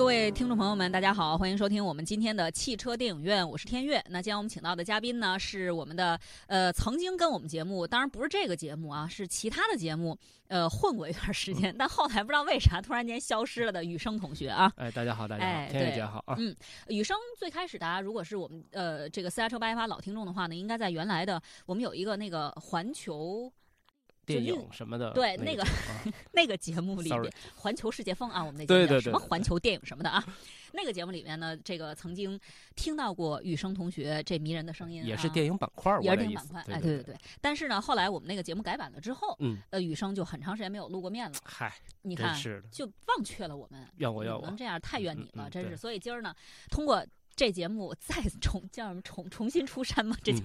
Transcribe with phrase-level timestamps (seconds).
[0.00, 4.02] 各位听众朋友们，大家好，欢迎收听我们今天的汽车电影院，我是天悦。
[4.08, 10.16] 那今天我们请到的嘉宾呢，是我们的呃曾经跟我们节目，当然不是这个节目啊，是其他的节目，
[10.48, 14.72] 呃混过一段时间，但后来不知道为啥突然间消失了的雨生同学啊。
[14.76, 16.34] 哎，大家好，大家好，哎对天悦姐好啊。
[16.38, 16.56] 嗯，
[16.88, 23.52] 雨生最开始大家如果是我们呃这个私家车八一八老听众的话呢，应该在原来的我们有一个那个环球
[24.26, 25.64] 电影什么的，对那个
[26.32, 30.24] 那个节目里面，环球世界风啊，我们那节目叫什么环球电影什么的啊，
[30.72, 32.38] 那个节目里面呢，这个曾经
[32.76, 37.16] 听到过雨生同学这迷人的声音、啊，也是电影板块儿，也是电影板块，哎，对对对。
[37.40, 41.36] 但是呢，后来我们那个节目改版了之后，嗯，呃，雨生就很长时间没有露过面了。
[41.44, 42.36] 嗨，你看，
[42.70, 44.56] 就忘却了我们，怨我怨我你能。
[44.56, 45.76] 这样太怨你了，真是。
[45.76, 46.34] 所以今儿呢，
[46.70, 47.04] 通过
[47.40, 50.42] 这节目再重叫什么重重新出山吗，这叫、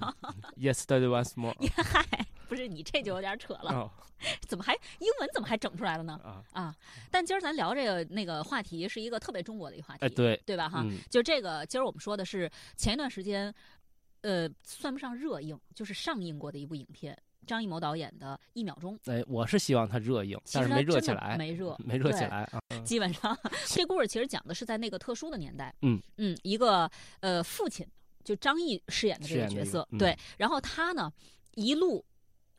[0.56, 3.92] Yesterday once more 嗨，不是你这就有点扯了，哦
[4.48, 6.18] 怎么还英文怎么还整出来了呢？
[6.24, 6.76] 啊，啊，
[7.12, 10.70] 但今儿咱聊这个那个话题是一个特别中国的一个话题，哎对，对吧？
[10.70, 13.54] 哈，嗯就这个今儿我们说的是前一段时间，
[14.22, 17.14] 呃，算不上热映，就是上映过的一部影片，
[17.46, 22.60] 张艺谋导演的《一秒钟》，哎，我是希望它热映，但是没热起来，没热没热起来啊。
[22.70, 26.90] 嗯基本上这故事其实讲的是在那个特殊的年代，嗯嗯，一个
[27.22, 27.88] 呃父亲，
[28.24, 31.12] 就张译饰演的这个个角色，嗯对，然后他呢
[31.56, 32.06] 一路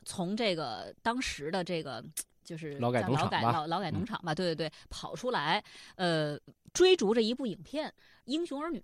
[0.03, 2.03] 从这个当时的这个。
[2.43, 5.61] 就是劳改农场吧改劳劳改农嗯场吧，对对对，跑出来，
[5.97, 6.39] 呃，
[6.71, 7.89] 追逐着一部影片
[8.23, 8.79] 《英雄儿女》，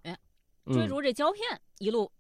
[0.66, 1.42] 追嗯逐这胶片
[1.78, 2.12] 一路。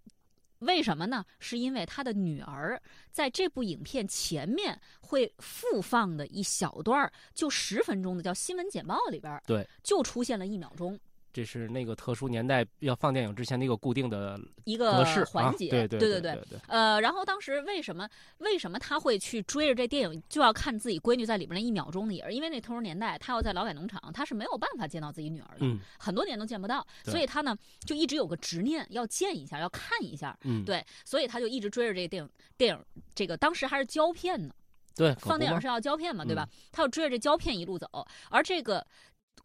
[0.63, 1.23] 为什么呢？
[1.39, 10.99] 是因为他的女儿在这部影片前面会复放的一小段儿，就十分钟的叫新闻简报里边，对，就出现了一秒钟
[11.33, 22.13] 这是那个特殊年代要放电影之前的一个固定的一个环节，啊对对对对对，呃，然后当时为什么为什么他会去追着这电影就要看自己闺女在里边那一秒钟呢？
[22.13, 30.37] 也是因为那特殊年代，他要在劳改农场，他是没有办法见到自己女儿的，嗯很多年都见不到，所以他呢就一直有个执念要见一下，要看一下。
[30.43, 32.85] 嗯，对，所以他就一直追着这个电影，电影
[33.15, 34.53] 这个当时还是胶片呢，
[34.95, 36.47] 对，放电影是要胶片嘛，对吧？
[36.51, 37.87] 嗯他要追着这胶片一路走，
[38.29, 38.85] 而这个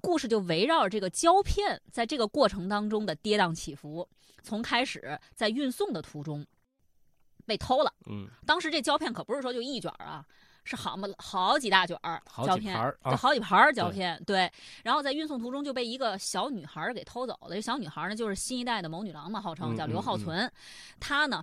[0.00, 4.08] 故事就围绕着这个胶片在这个过程当中的跌宕起伏，
[4.42, 6.46] 从开始在运送的途中
[7.46, 10.24] 被偷了，嗯，当时这胶片可不是说就一卷儿啊。
[10.64, 12.76] 是好嘛，好几大卷儿胶片，
[13.10, 14.52] 就好几盘儿胶片，对。
[14.84, 17.54] 然后在运送途中就被一个小女孩儿给偷走了。
[17.54, 20.52] 这小女孩儿呢，就是新一代的谋女郎嘛，号称嗯叫刘嗯嗯浩存。
[21.00, 21.42] 她呢，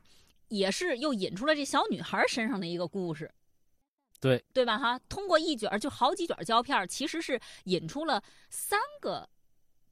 [0.49, 3.31] 也是又引出了这小女孩儿身上的一个故事。
[4.25, 4.77] 对对吧？
[4.77, 9.27] 哈，通过一卷儿就好几卷胶片儿，其实是引出了三个，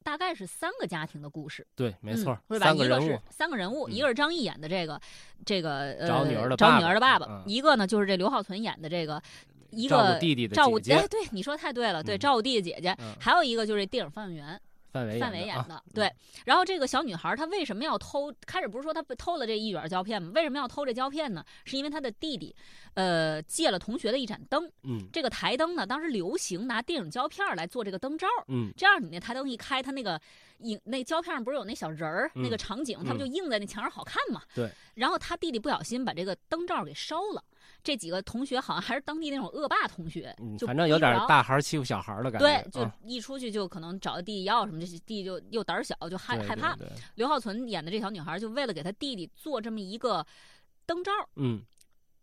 [0.03, 1.65] 大概是三个家庭的故事。
[1.75, 2.71] 对，没错嗯，，是吧？
[2.73, 4.99] 一个是三个人物，三个人物，嗯一个是张译演的这个，
[5.45, 9.21] 这个呃找女儿的找爸爸女儿的爸爸，嗯一个呢就是这刘浩存演的这个
[9.69, 14.59] 一照个顾弟弟的照顾姐姐哎，对，你说太对了，对，嗯照顾弟弟姐姐，嗯还有一个就是电影放映员
[14.93, 16.09] 范伟范伟演的啊，对。
[16.45, 18.31] 然后这个小女孩她为什么要偷？
[18.45, 20.31] 开始不是说她被偷了这一卷胶片吗？
[20.35, 21.43] 为什么要偷这胶片呢？
[21.65, 22.55] 是因为她的弟弟，
[22.93, 24.71] 呃，借了同学的一盏灯。
[24.83, 30.21] 嗯这个台灯呢，当时流行拿电影胶片来做这个灯罩，嗯这样你那台灯一开，它那个
[30.59, 34.43] 影那胶片上不是有那小人儿、嗯那个场景，他不就映在那墙上好看嘛？
[34.53, 34.69] 对。
[34.93, 37.43] 然后他弟弟不小心把这个灯罩给烧了，
[37.83, 40.33] 这几个同学好像还是当地那种恶霸同学，
[40.65, 46.77] 反正有点大孩儿欺负小孩儿的感觉，对，就啊一出去就可能找弟弟要什么，这弟弟就又胆儿小，就害害怕。
[47.15, 50.25] 刘浩存演的这小女孩，就为了给他弟弟做这么一个
[50.85, 51.61] 灯罩，嗯，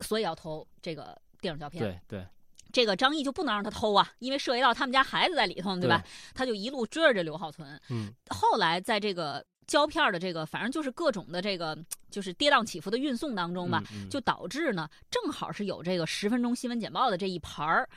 [0.00, 1.82] 所以要偷这个电影胶片。
[1.82, 2.26] 对对，
[2.72, 6.02] 这个张译就不能让他偷啊，因为涉及到他们家孩子在里头，对吧？
[6.34, 7.78] 他就一路追着这刘浩存。
[7.90, 11.78] 嗯后来在这个胶片的这个，反正就是各种的这个，
[12.10, 17.88] 就是跌宕起伏的运送当中吧，嗯嗯就导致呢，正好是有这个十分钟新闻简报的这一盘儿，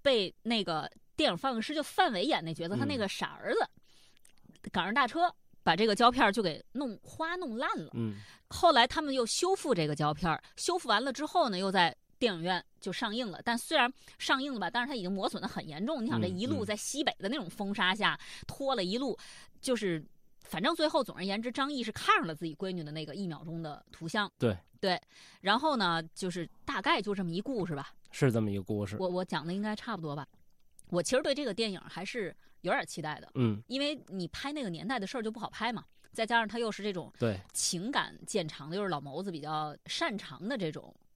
[0.00, 3.68] 被那个电影放映师就范伟演那角色，他那嗯个傻儿子
[4.70, 5.34] 赶上大车。
[5.64, 7.90] 把这个胶片就给弄花弄烂了。
[7.92, 8.14] 嗯
[8.48, 13.38] 后来他们又修复这个胶片，修复完了之后呢，又在电影院就上映了。
[13.44, 16.02] 但虽然上映了吧，但是它已经磨损的很严重。
[16.02, 19.18] 你想这一路在西北的那种风沙下拖了一路，
[19.60, 20.02] 就是
[20.48, 24.30] 反正最后总而言之，张译是看上了自己闺女的那个一秒钟的图像。
[24.38, 25.00] 对对，
[25.42, 27.92] 然后呢，就是大概就这么一故事吧。
[28.10, 30.26] 是这么一个故事，我我讲的应该差不多吧。
[30.88, 35.84] 我其实对这个电影还是有点期待的，嗯因为你拍那个年代的事儿就不好拍嘛。
[36.10, 41.07] 再加上他又是这种对，情感见长的，又是老谋子比较擅长的这种嗯，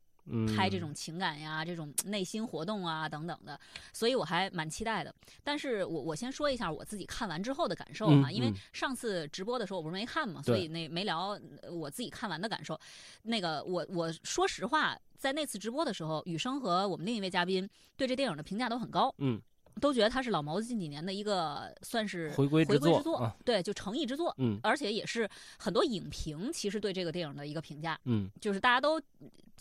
[0.56, 3.58] 拍这种情感呀、这种内心活动啊等等的，
[3.92, 5.14] 所以我还蛮期待的。
[5.42, 12.78] 但是我我先说一下我自己看完之后的感受哈，因为上次直播的时候我不是没看嘛，所以那没聊呃我自己看完的感受。
[13.22, 19.14] 那个我我说实话，在那次直播的时候，雨生和我们另一位嘉宾对这电影的评价都很高。
[19.18, 19.40] 嗯
[19.80, 25.28] 都觉得他是老毛子近几年的一个算是回归回归之作啊，对，就诚意之作，嗯而且也是
[25.58, 29.00] 很多影评其实对这个电影的一个评价，嗯就是大家都，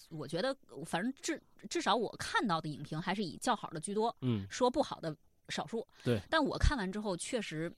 [0.10, 0.56] 我觉得
[0.86, 5.16] 反正至至少我看到的影评还是以较好的居多，嗯说不好的
[5.50, 5.88] 少数。
[6.04, 7.72] 对，但我看完之后，确实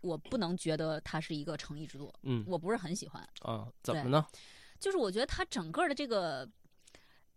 [0.00, 3.22] 我不能觉得它是一个诚意之作，嗯我不是很喜欢。
[3.40, 4.26] 啊，怎么呢？
[4.80, 6.48] 就是我觉得它整个的这个，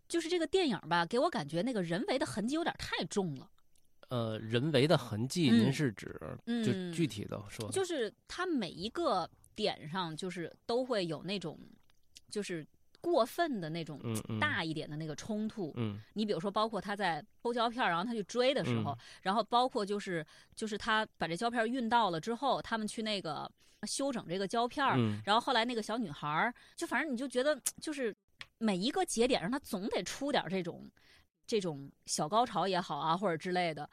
[0.08, 3.50] 就是这个电影吧，给我感觉那个人为的痕迹有点太重了。
[4.10, 11.60] 呃，人为的痕迹，嗯您是指就嗯具体的说，就是它每一个点上，就是都会有那种，
[12.30, 12.66] 就是
[13.02, 14.00] 过分的那种
[14.40, 15.74] 大一点的那个冲突。
[15.76, 20.26] 嗯你比如说，包括他在偷胶片，然后他去追的时候，嗯然后包括就是
[20.56, 23.50] 就是他把这胶片运到了之后，他们去那个
[23.84, 28.16] 修整这个胶片，嗯然后后来那个小女孩儿，就反正你就觉得就是
[28.58, 30.90] 每一个节点上，他总得出点这种
[31.48, 33.90] 这种小高潮也好啊，或者之类的，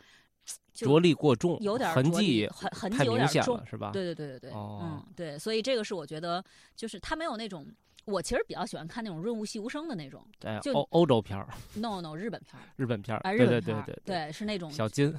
[0.75, 3.93] 着力过重，有点儿痕迹痕痕迹有点重是吧？
[3.93, 6.45] 对对对对对，哦嗯对，所以这个是我觉得
[6.77, 7.67] 就是他没有那种。
[8.07, 15.17] 我其实比较喜欢看那种润物细无声的那种对，就欧欧洲片儿、，no no 日本片儿日本片儿，啊，对日本片儿对对对对是那种小金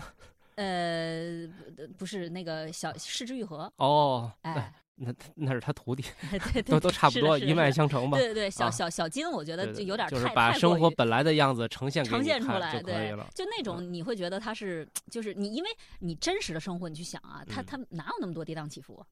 [0.54, 6.04] 呃不不是那个小失之愈合，哦，哎，那那是他徒弟，
[6.54, 8.18] 对对 都都差不多，一脉相承吧。
[8.18, 13.28] 对对对，小啊小小金，我觉得就有点就是太把生活本来的样子呈现出来，对就可以了，。
[13.36, 15.70] 就那种你会觉得他是，就是你，因为
[16.00, 19.06] 你真实的生活，你去想啊，他嗯他哪有那么多跌宕起伏啊？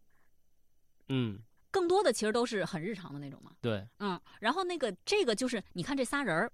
[1.10, 1.38] 嗯，
[1.70, 3.52] 更多的其实都是很日常的那种嘛。
[3.60, 6.52] 对，嗯，然后那个这个就是，你看这仨人儿，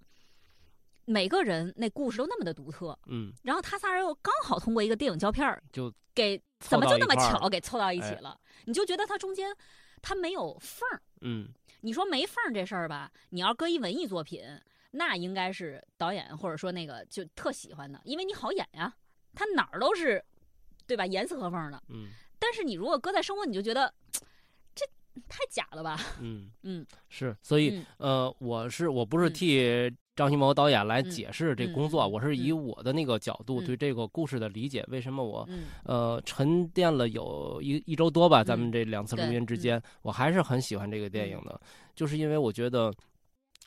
[1.05, 8.39] 每个人那故事都那么的独特，嗯，然后他仨人又刚好通过一个电影胶片儿就给凑怎么就那么巧给凑到一起哎了？
[8.65, 9.55] 你就觉得它中间
[10.01, 11.01] 它没有缝儿。
[11.21, 11.47] 嗯
[11.81, 14.43] 你说没缝儿这事儿吧，你要搁一文艺作品，
[14.91, 18.93] 那应该是导演或者说那个就特喜欢的，因为你好演呀，
[19.33, 20.23] 它哪儿都是，
[20.85, 21.05] 对吧？
[21.05, 21.81] 严丝合缝的。
[21.87, 23.93] 嗯但是你如果搁在生活，你就觉得
[24.75, 24.85] 这
[25.27, 25.97] 太假了吧？
[26.19, 41.61] 嗯嗯是，所以嗯呃，我是我不是嗯替张艺谋导演来嗯解释这嗯工作，嗯我是以嗯我的那个角度嗯对这个故事的理解，为什么我嗯呃沉淀了有一一周多吧，咱们嗯这两次录音之嗯间，我还是很喜欢这个电影的，
[41.95, 42.93] 就是因为我觉得。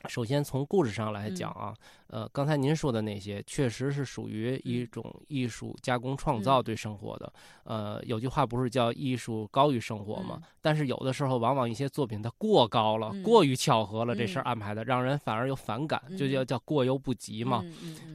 [0.09, 1.73] 首先从故事上来讲嗯啊，
[2.07, 7.33] 呃，刚才您说的那些确实是属于一嗯种艺术加工创造嗯对生活的。
[7.63, 10.39] 呃，有句话不是叫艺术高于生活吗？
[10.41, 17.63] 嗯但是有的时候，往往一些作品它过高了，嗯过于巧合了，这事儿嗯安排的，让人反而有反感，就叫嗯叫过犹不及嘛。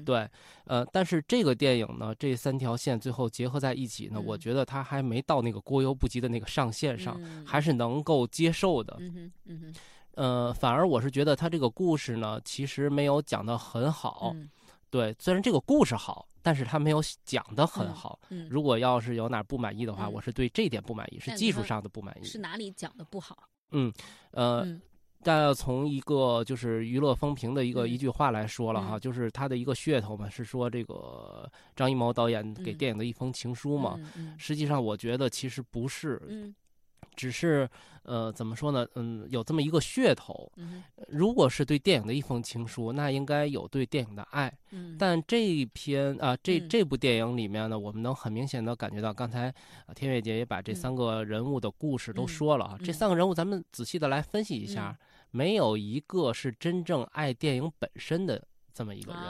[0.04, 0.28] 对，
[0.64, 8.96] 呃，但是这个电影呢，这三条线最后结合在一起呢，我嗯觉得它还没到那个过犹不及的那个上限上，嗯还是能够接受的。
[9.00, 9.75] 嗯哼嗯哼
[10.19, 14.32] 呃，反而我是觉得他这个故事呢，其实没有讲得很好。
[14.35, 14.50] 嗯
[14.91, 18.19] 对，虽然这个故事好，但是他没有讲得很嗯好。
[18.31, 22.25] 嗯，如果要是有哪儿不满意的话，嗯我是对这点不满意，是技术上的不满意。
[22.25, 23.37] 是哪里讲的不好？
[23.70, 23.93] 嗯
[24.32, 24.81] 呃，嗯
[25.23, 34.00] 但要从一个就是娱乐风评的一个嗯一句话来说了哈，嗯就是他的一个噱头嘛，是说这个张艺谋导演给嗯电影的一封情书嘛。
[34.37, 36.55] 实际上，我觉得其实不是，嗯
[37.19, 37.69] 只是
[38.05, 38.87] 呃，怎么说呢？
[38.94, 40.50] 嗯，有这么一个噱头。
[40.56, 44.56] 嗯如果是对电影的一封情书，那应该有对电影的爱。
[44.70, 49.49] 嗯，但这一篇啊，这嗯这部电影里面呢，我们能很明显的感觉到，刚才
[49.87, 52.78] 啊天悦姐也把这嗯三个人物的故事都嗯说了啊。
[52.83, 54.97] 这嗯三个人物，咱们仔细的来分析一下，
[55.31, 58.42] 没有一个是真正爱电影本身的
[58.73, 59.23] 这么一个人。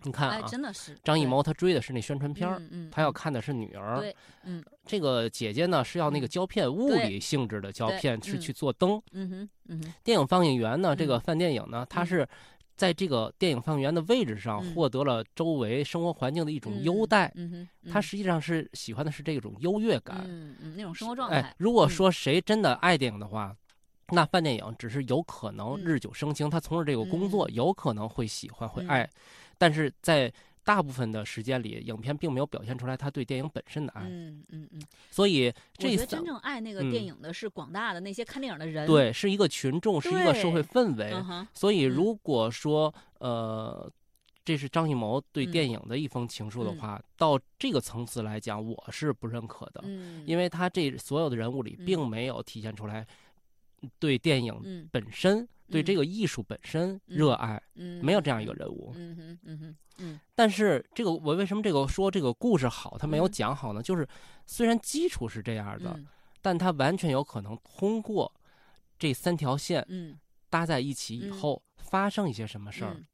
[0.00, 4.00] 啊，你看哎，啊，真的是张艺谋他追的是那宣传片儿，他要看的是女儿。
[4.00, 4.62] 对，嗯。
[4.86, 8.40] 这个姐姐呢是要那个嗯胶片，物理性质的胶片，是嗯。
[8.40, 9.00] 去做灯。
[9.12, 9.94] 嗯哼嗯哼。
[10.02, 11.20] 电影放映员呢，这个嗯。
[11.20, 12.06] 范电影呢，它嗯。
[12.06, 12.28] 是
[12.76, 14.74] 在这个电影放映员的位置上嗯。
[14.74, 17.32] 获得了周围生活环境的一种优嗯待。
[17.36, 17.50] 嗯
[17.84, 20.24] 哼，他实际上是喜欢的是这种优越感。
[20.26, 21.14] 嗯嗯那种生活。
[21.14, 21.90] 状哎态，，如果嗯。
[21.90, 23.54] 说谁真的爱电影的话，
[24.08, 25.84] 那范电影只是有可能嗯。
[25.84, 27.54] 日久生情，他从事这个工作嗯。
[27.54, 28.88] 有可能会喜欢会嗯。
[28.88, 29.10] 爱，
[29.60, 30.32] 但是在
[30.64, 41.12] 大部分的时间里，影片并没有表现出来他对电影本身的爱，嗯嗯嗯，所以我这三觉得真正爱那个电嗯影的是广大的那些看电影的人，，对是一个群众，是一个社会氛围。
[41.12, 41.90] 嗯，所以嗯。
[41.90, 43.90] 如果说呃，
[44.44, 53.06] 这是张艺谋对嗯电影的一封情书的嗯话，到这个层次来讲，我是不认可的，嗯，因为他这所有的人物里嗯并没有体现出来
[53.98, 54.88] 对电影嗯。
[54.92, 55.96] 本身、对这嗯。
[55.96, 57.16] 个艺术本身嗯。
[57.16, 58.04] 热爱，嗯。
[58.04, 58.92] 没有这样一个人物。
[58.96, 60.20] 嗯哼嗯哼嗯。
[60.34, 63.32] 但是这个我为什么这个说这个故事好，他没有嗯。
[63.32, 63.82] 讲好呢？
[63.82, 64.06] 就是
[64.46, 66.06] 虽然基础是这样的，嗯
[66.42, 68.32] 但他完全有可能通过
[68.98, 70.18] 这三条线嗯
[70.48, 73.06] 搭在一起以嗯后，发生一些什么事儿，嗯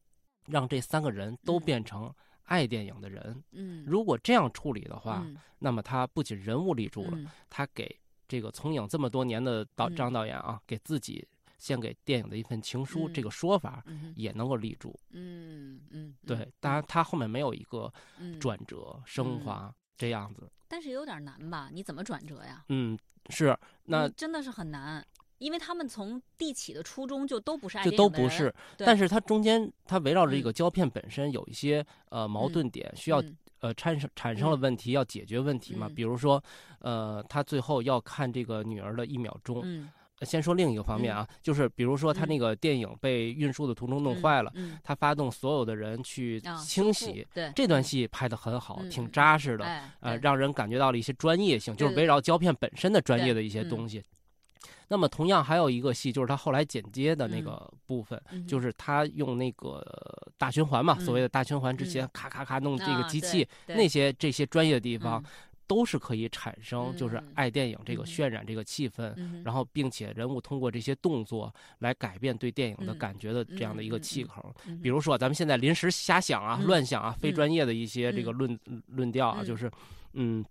[0.47, 1.63] 让这三个人都嗯。
[1.63, 3.43] 变成爱电影的人。
[3.51, 5.37] 嗯，如果这样处理的话，嗯。
[5.59, 7.29] 那么他不仅人物立住了，嗯。
[7.51, 11.27] 他给这个从影这么多年的导嗯张导演啊，给自己
[11.59, 14.99] 献给电影的一份情书，嗯这个说法也能够立住。
[15.11, 20.51] 嗯嗯，对，当然他后面没有一个嗯，转折升华这样子。
[20.69, 21.71] 但是有点难吧？
[21.73, 22.65] 你怎么转折呀？
[22.69, 22.99] 嗯，
[23.31, 25.05] 是那嗯真的是很难，
[25.39, 34.61] 因为他们从地起的初衷就都不是爱就都不是，但是它中间它围绕着这嗯个胶片本身有一些呃矛嗯盾点，需要嗯呃产生产生了嗯。
[34.61, 35.87] 问题，要解决问题嘛。
[35.89, 35.95] 嗯。
[35.95, 36.43] 比如说，
[36.81, 39.61] 呃，他最后要看这个女儿的一秒钟。
[39.65, 39.89] 嗯，
[40.23, 42.29] 先说另一个方面啊，就是比如说他嗯。
[42.29, 47.27] 那个电影被运输的途中弄嗯坏了，嗯，他发动所有的人去啊清洗。
[47.35, 47.53] 对。
[47.55, 53.69] 这段戏拍的很好，挺扎实的，哎，呃，让人感觉到了一些专业性，就是围绕胶片本身的专业的一些嗯。
[53.69, 54.03] 东西。
[54.89, 59.85] 那么同样还有一个戏，就是他后来剪接的那嗯个部分，嗯就是他用那个
[60.39, 65.31] 大循环嘛，所谓嗯的大循环之前嗯，咔咔咔弄这个机器，对那些这些专业的地方嗯
[65.69, 69.13] 都是可以产生，就是嗯爱电影这个嗯渲染这个气氛。
[69.17, 74.55] 嗯然后，并且人物通过这些动作来改变对电影的嗯感觉的这样的一个气口。
[74.69, 79.69] 嗯比如说，咱们现在临时瞎想啊、嗯乱想啊、非嗯专业的一些这个嗯论论调啊，嗯就是，
[80.13, 80.45] 嗯，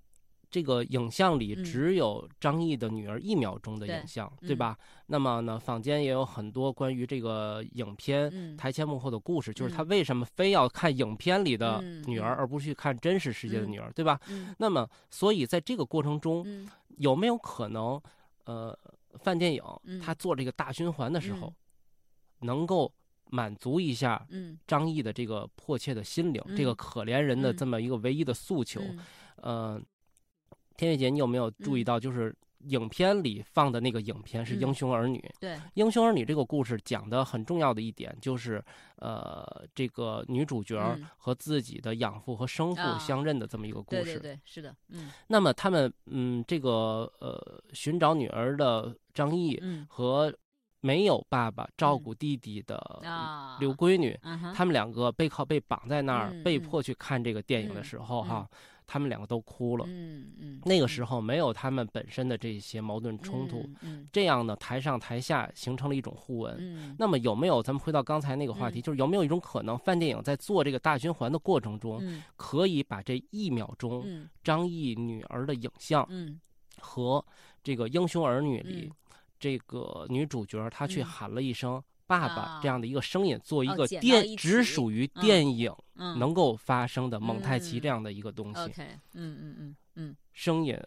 [0.55, 1.63] 这个影像里嗯。
[1.65, 4.57] 只有张译的女儿一秒钟的影像，对嗯。
[4.57, 4.77] 吧？
[5.07, 8.55] 那么呢，坊间也有很多关于这个影片嗯。
[8.55, 9.87] 台前幕后的故事，就是他嗯。
[9.89, 12.37] 为什么非要看影片里的嗯女儿，嗯。
[12.37, 14.17] 而不去看真实世界的嗯女儿，对吧？
[14.29, 14.55] 嗯。
[14.57, 16.69] 那么，所以在这个过程中，嗯。
[16.99, 18.01] 有没有可能，
[18.45, 18.73] 呃，
[19.19, 19.99] 范电影嗯。
[19.99, 22.89] 他做这个大循环的时候嗯，能够
[23.29, 24.57] 满足一下嗯。
[24.65, 27.57] 张译的这个迫切的心灵，这个嗯可怜人的嗯。
[27.57, 28.79] 这么一个唯一的诉求？
[28.81, 28.99] 嗯。
[29.37, 29.81] 呃，
[30.77, 31.85] 天悦姐，你有没有注意嗯。
[31.85, 32.35] 到，就是
[32.67, 34.61] 影片里放的那个影片是《嗯。
[34.61, 38.63] 英雄儿女》对，英雄儿女》这个故事讲的很重要的一点就是，
[38.97, 42.97] 呃，这个女主角和自己的养父和生父啊。
[42.97, 44.03] 相认的这么一个故事。
[44.03, 45.11] 对对对，是的，嗯。
[45.27, 49.85] 那么他们，嗯，这个呃，寻找女儿的张译嗯。
[49.89, 50.33] 和
[50.81, 52.77] 没有爸爸照嗯顾弟弟的。
[53.03, 54.17] 啊，刘闺女，
[54.53, 58.47] 他们两个背靠背绑在那儿，被迫去看这个电影的嗯时候，哈，
[58.87, 59.85] 他们两个都哭了。
[59.87, 66.55] 嗯嗯，那个时候没有他们本身的这些矛盾冲突，嗯这样呢，台上台下形成了一种互文。
[66.59, 66.95] 嗯。
[66.97, 67.61] 那么有没有？
[67.63, 68.81] 咱们回到刚才那个话题，嗯。
[68.81, 72.23] 就是有没有一种可能，范电影在做这个大循环的过程中，嗯。
[72.35, 74.29] 可以把这一秒钟嗯。
[74.43, 76.39] 张译女儿的影像嗯。
[76.77, 77.23] 和
[77.63, 79.17] 这个《英雄儿女》里、嗯。
[79.39, 81.05] 这个女主角她去嗯。
[81.05, 86.17] 喊了一声“爸爸”啊这样的一个声音，做一哦个电只属于嗯电影嗯。
[86.19, 87.81] 能够发生的蒙太奇嗯。
[87.81, 88.71] 这样的一个东西，
[89.13, 90.15] 嗯嗯嗯嗯。
[90.33, 90.77] 声音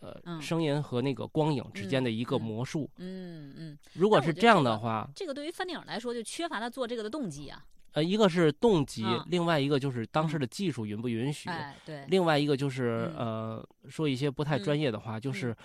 [0.40, 2.88] 声音和那个光影之间的一个魔术。
[2.98, 13.26] 嗯嗯，如果是这样的话，这个对于翻电影来说就缺乏他做这个的动机啊，呃，一个是动机，嗯另外一个就是当时嗯的技术允不允许，哎对，另外一个就是、嗯。
[13.26, 15.56] 呃，说一些不太嗯专业的话，就是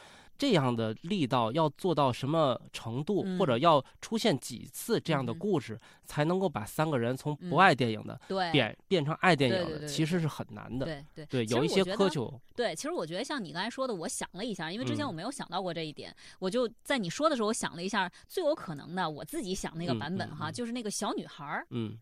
[0.43, 10.85] 这样的力道要做到什么程度，或者嗯要出现几次这样的故事，才能够把三个人从不嗯爱电影的对变变成爱电影的，对对对其实是很难的。
[10.85, 12.37] 对对对，有一些苛求。
[12.53, 21.97] 对，其实我觉得像你刚才说的，我想了一下，因为之前嗯我没有想到过这一点，我就在你说的时候，我想了一下，最有可能的，我自己想那个嗯版本哈，就是那个小女孩儿嗯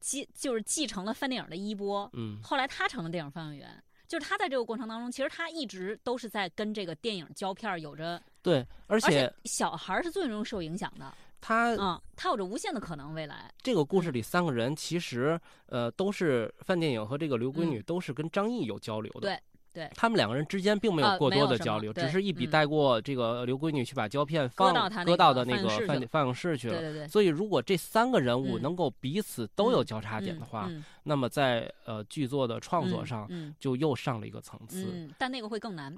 [0.00, 3.82] 继就是继承了范电影的衣钵，嗯后来她成了电影放映员。
[4.06, 19.20] 就是他在这个过程当中，其实他一直都是在跟这个电影胶片有着，对，而而且且小孩儿是最容易受影响的，他嗯，他有着无限的可能未来，这个故事里三个人其实呃都是范电影和这个刘闺女嗯都是跟张译有交流的。
[19.20, 19.40] 对
[19.76, 19.90] 对。
[19.94, 22.50] 他们两个人之间并没有呃过多的交流，只是一笔嗯。
[22.50, 22.98] 带过。
[23.02, 24.72] 这个刘闺女去把胶片放
[25.04, 26.80] 搁到的那个饭放映室去了放映室去了。
[26.80, 28.62] 对对对，所以，如果这三个人物嗯。
[28.62, 30.82] 能够彼此都有嗯交叉点的话，嗯。
[31.02, 33.54] 那么在呃剧作的创作嗯上嗯。
[33.60, 35.94] 就又上了一个层次，嗯，但那个会更难，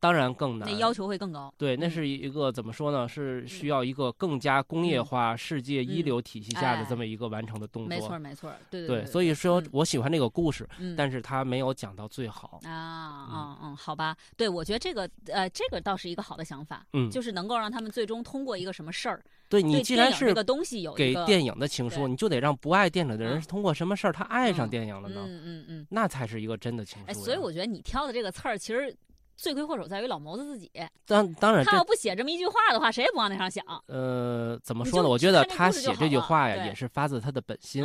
[0.00, 0.76] 当然更难那。
[0.78, 1.52] 要求会更高。
[1.56, 3.08] 对，那嗯是一个怎么说呢？
[3.08, 7.88] 是需要一个更加工业嗯化、世界一嗯流体系下的这哎么一个完成的动作。
[7.88, 12.60] 没错儿没错儿，对对，所以说嗯我喜欢这个故事，嗯，但是他没有讲到最好。
[12.64, 25.22] 啊嗯嗯，好吧，对我觉得这个呃，这个倒是一个好的想法，嗯，就是能够让他们最终通过一个什么事儿，对你既然是这个东西有给电影的情书，你就得让不爱电影的人嗯是通过什么事儿他爱上嗯电影了呢？
[25.26, 28.94] 嗯嗯嗯，那才是一个真的情书哎，所以我觉得你挑的这个刺儿，其实
[29.38, 30.70] 罪魁祸首在于老谋子自己。
[31.06, 33.64] 当当然他要不写这么一句话的话，谁也不往那上想。
[33.86, 35.08] 呃怎么说呢？
[35.08, 37.84] 我觉得他写这句话呀，也是发自他的本心。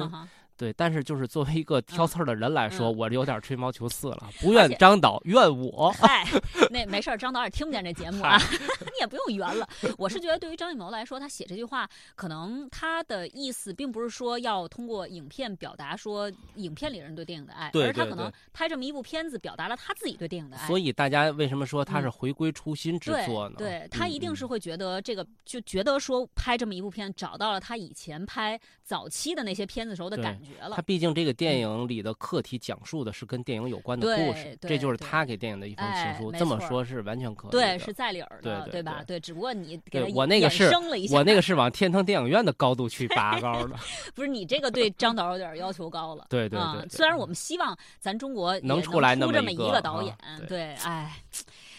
[0.57, 5.91] 对，但是就是作为一个挑嗯刺儿的人来说，嗯我有点吹毛求疵了，不怨张导，怨我。
[5.91, 6.25] 嗨，
[6.69, 8.37] 那没事儿，张导也听不见这节目啊，
[8.85, 9.67] 你也不用圆了。
[9.97, 20.67] 我是觉得，对于张艺谋来说，他写这句话，可能他的意思并不是说要通过影片表达说影片里人对电影的爱，对而是他可能拍这么一部片子，表达了他自己对电影的爱。
[20.67, 23.55] 所以大家为什么说他是嗯回归初心之作呢？
[23.57, 30.81] 对他一定是会觉得这个，就觉得说拍这么一部片，找到了他以前拍早期的那些片子时候的感觉了他。
[30.81, 36.31] 毕竟这个电影里的课题讲述的是跟电影有关的故事，对这就是他给电影的一封情哎书。
[36.31, 39.03] 这么说是完全可以对，是在理儿的，对对吧？
[39.05, 39.79] 对只不过你
[40.13, 40.71] 我那个是
[41.11, 43.75] 我那个是往天堂电影院的高度去拔高的，
[44.15, 46.25] 不是你这个对张导有点要求高了。
[46.31, 51.13] 对对啊对对虽然我们希望咱中国能出出来那么一一个啊导演，对对，哎。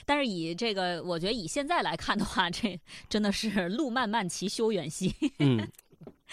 [0.06, 2.78] 但是以这个，我觉得以现在来看的话，这
[3.08, 5.10] 真的是路漫漫其修远兮。
[5.38, 5.66] 嗯，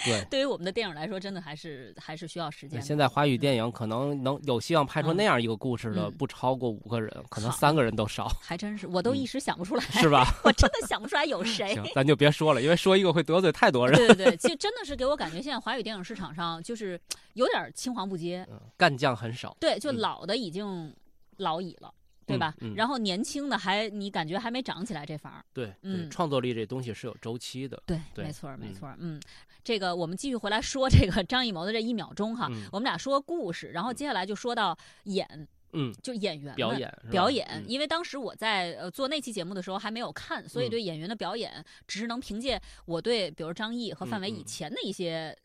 [0.03, 0.23] 对。
[0.29, 2.81] 对于我们的电影来说，真的还是还是需要时间。
[2.81, 10.25] 现在华语电影可能能有希望拍出嗯那样一个故事的，嗯不超过五个人，可能好三个人都少，还真是，我都一时想不出来， 是吧？
[10.43, 11.73] 我真的想不出来有谁。
[11.73, 13.97] 行，咱就别说了，因为说一个会得罪太多人。
[13.97, 16.99] 对对对，其实真的是给我感觉，现在华语电影市场上就是
[17.33, 18.45] 有点青黄不接。
[18.49, 19.55] 嗯，干将很少。
[19.59, 20.93] 对，就嗯老的已经
[21.37, 21.93] 老矣了，
[22.31, 22.53] 对吧？
[22.61, 25.43] 嗯嗯然后年轻的还你感觉还没长起来这房儿。
[25.53, 27.81] 对，对嗯创作力这东西是有周期的。
[27.85, 28.95] 对，对没错儿，没嗯错儿。
[28.99, 29.21] 嗯，
[29.63, 45.37] 这个我们继续回来说这个张艺谋的这一秒钟哈，嗯我们俩说故事，然后接下来就说到演，嗯，就演员表演表演，嗯因为当时我在呃做那期节目的时候还没有看，所以嗯对演员的表演只是能凭借我对比如张译和范伟以前的一些。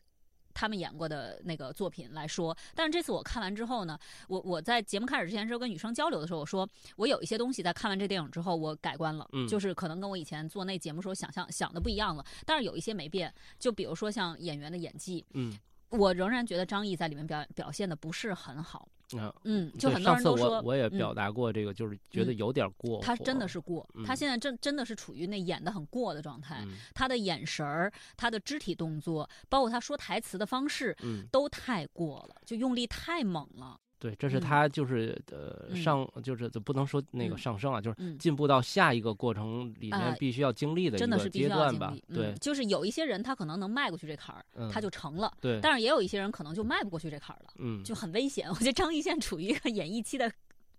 [0.57, 3.97] 他们演过的那个作品来说，但是这次我看完之后呢，
[4.27, 9.47] 我我在节目开始之前时候跟女生交流的时候，我说我有一些东西在看完这电影之后我改观了，嗯。
[9.47, 15.55] 就是可能跟我以前做那节目时候想象想的不一样了，但是有一些没变，就比如说像演员的演技，嗯。
[15.89, 23.03] 我仍然觉得张译在里面表表现的不是很好，啊，嗯，就很多上次我人都说，嗯我也表达过这个，就是觉得嗯有点过火。
[23.03, 33.79] 他真的是过，他嗯现在真真的是处于那演的很过的状态，嗯他的眼神儿、他的肢体动作，包括他说台词的方式，嗯，都太过了，就用力太猛了。
[33.99, 42.15] 对，这是嗯他就是呃嗯上就是不能说那个嗯上升啊，就是嗯，进步到下一个过程里面哎必须要经历的一个阶段吧要经历。。
[42.15, 45.31] 对嗯，就是有一些人他可能能迈过去这坎儿，嗯他就成了。
[45.41, 48.47] 对，但是也有一些人可能就迈不过去这坎儿了，嗯，就很危险。
[48.49, 50.31] 我觉得张艺兴处于一个演艺期的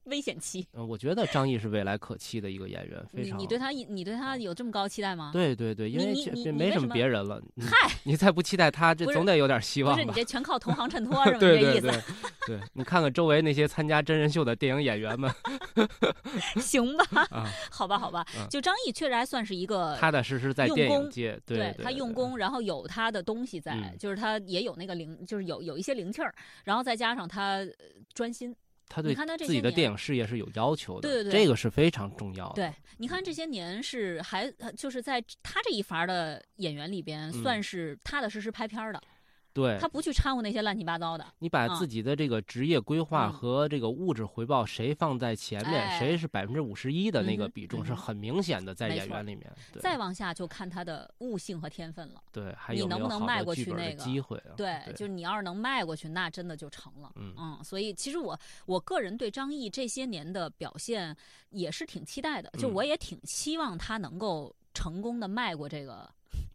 [0.09, 0.67] 危险期。
[0.73, 5.31] 嗯我觉得张译是未来可期的一个演员， 非常你你对他你对他有这么高期待吗？
[5.33, 7.41] 对对对，因为没什么别人了。
[7.55, 10.13] 你嗨，你再不期待他，这总得有点希望不是你？
[10.13, 11.39] 这全靠同行衬托 是吗？
[11.39, 12.03] 对你这意对思
[12.47, 15.31] 对对，你看看周围那些参加真人秀的电影演员们
[16.61, 17.27] 行吧？
[17.31, 27.69] 啊，好吧，好吧嗯，就张译确实还算是一个踏踏实实在电影界，对他用，功，然后有他的东西在，嗯就是他也有那个灵，就是有有一些灵气儿，然后再加上他呃
[28.15, 28.55] 专心。
[28.89, 32.55] 他对你看他自己的电影事业是有要求的，对对对这个是非常重要的。
[32.55, 39.01] 对，你看这些年是还呃就是在他这一伐的演员里边，嗯算是踏踏实实拍片儿的，
[39.59, 41.27] 对他，不去掺和那些乱七八糟的。
[41.41, 49.53] 你把嗯自己的这个职业规划嗯和这个物质回报谁放在前面，哎谁是百分之五十一的那个比重是很明显的，在演员里面。
[49.81, 52.23] 再往下就看他的悟性和天分了。
[52.31, 54.55] 对，还有你能不能迈过去那个机会啊？
[54.57, 57.11] 对，对，就是你要是能迈过去，那真的就成了。
[57.17, 61.17] 嗯所以其实我我个人对张译这些年的表现
[61.51, 66.09] 也是挺期待的，就嗯我也挺期望他能够成功的迈过这个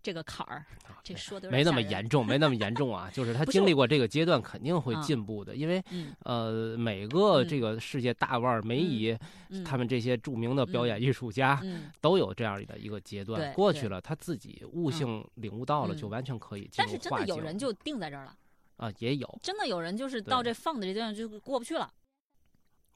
[0.03, 0.65] 这个坎儿。
[1.01, 3.09] 这说的没那么严重，没那么严重啊。
[3.13, 5.55] 就是他经历过这个阶段，肯定会啊进步的。
[5.55, 9.17] 因为嗯呃，每个嗯这个世界大腕儿、梅姨，
[9.49, 13.51] 嗯，他们这些著名的表演艺术家，嗯，都有这样的一个阶段。
[13.53, 18.35] 过去了，他自己悟嗯性领悟到了，就嗯完全可以进但是真的有人就定在这儿了，
[18.77, 21.91] 啊，也有真的有人就是到这放的这阶段就过不去了，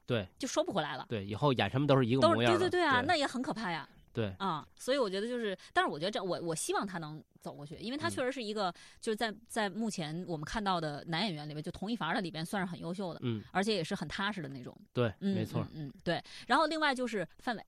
[0.06, 1.04] 对就说不回来了。
[1.10, 2.52] 对，以后演什么都是一个模样。
[2.52, 3.86] 对对对啊，对那也很可怕呀。
[4.12, 14.76] 对啊，所以我觉得就是，但是我觉得这我我希望他能走过去，因为他嗯确实是一个就是在在目前我们看到的男演员里面，就同一房的里边算是很优秀的，嗯，而且也是很踏实的那种。
[14.92, 15.66] 对，嗯，没错。
[15.74, 16.22] 嗯，嗯对。
[16.46, 17.62] 然后另外就是范伟，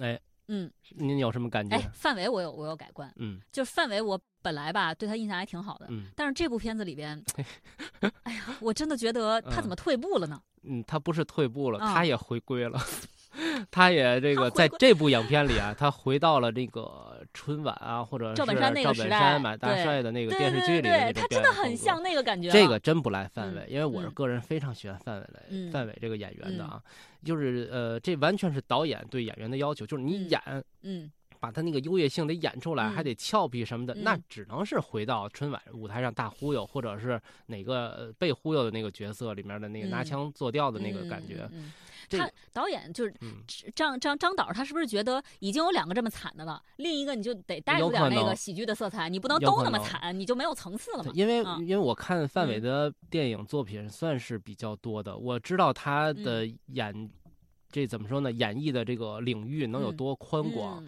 [0.00, 7.20] 哎，嗯，您有什么感觉哎？，范伟我有我有改观，嗯就是范伟我本来吧对他印象还挺好的，嗯但是这部片子里边，
[8.22, 10.40] 哎呀，我真的觉得他怎么退步了呢？
[10.62, 12.78] 嗯，他不是退步了，啊他也回归了。
[13.70, 22.52] 他也这个在这部影片里啊，他回到了这个春晚啊，或者是赵本山那个赵本山马大帅的那个电视剧里的那对，种他真的很像那个感觉了。
[22.52, 26.80] 这个真不赖范伟，嗯因为我是嗯个人非常喜欢范伟的、嗯范伟这个演员的啊，
[27.24, 32.90] 就是呃，这完全是导演对演员的要求，就是你嗯演，嗯把他那个优越性得演出来，嗯。
[32.92, 34.02] 还得俏皮什么的，嗯。
[34.02, 40.04] 那只能是回到春晚舞台上大忽悠，或者是哪个呃被忽悠的那个角色里面的那个拿嗯。
[40.04, 41.48] 腔作调的那个感觉。
[42.08, 43.42] 他导演就是嗯，
[43.74, 51.10] 张张张导，他是不是觉得已经有两个这么惨的了，另一个你就得带入点那个喜剧的色彩，你不能都那么惨，你就没有层次了嘛？
[51.14, 52.62] 因为、啊因为我看范伟嗯。
[52.62, 56.58] 的电影作品算是比较多的，我知道他的嗯。
[56.68, 57.10] 演、
[57.76, 58.32] 这怎么说呢？
[58.32, 60.82] 演绎的这个领域能有嗯多宽广。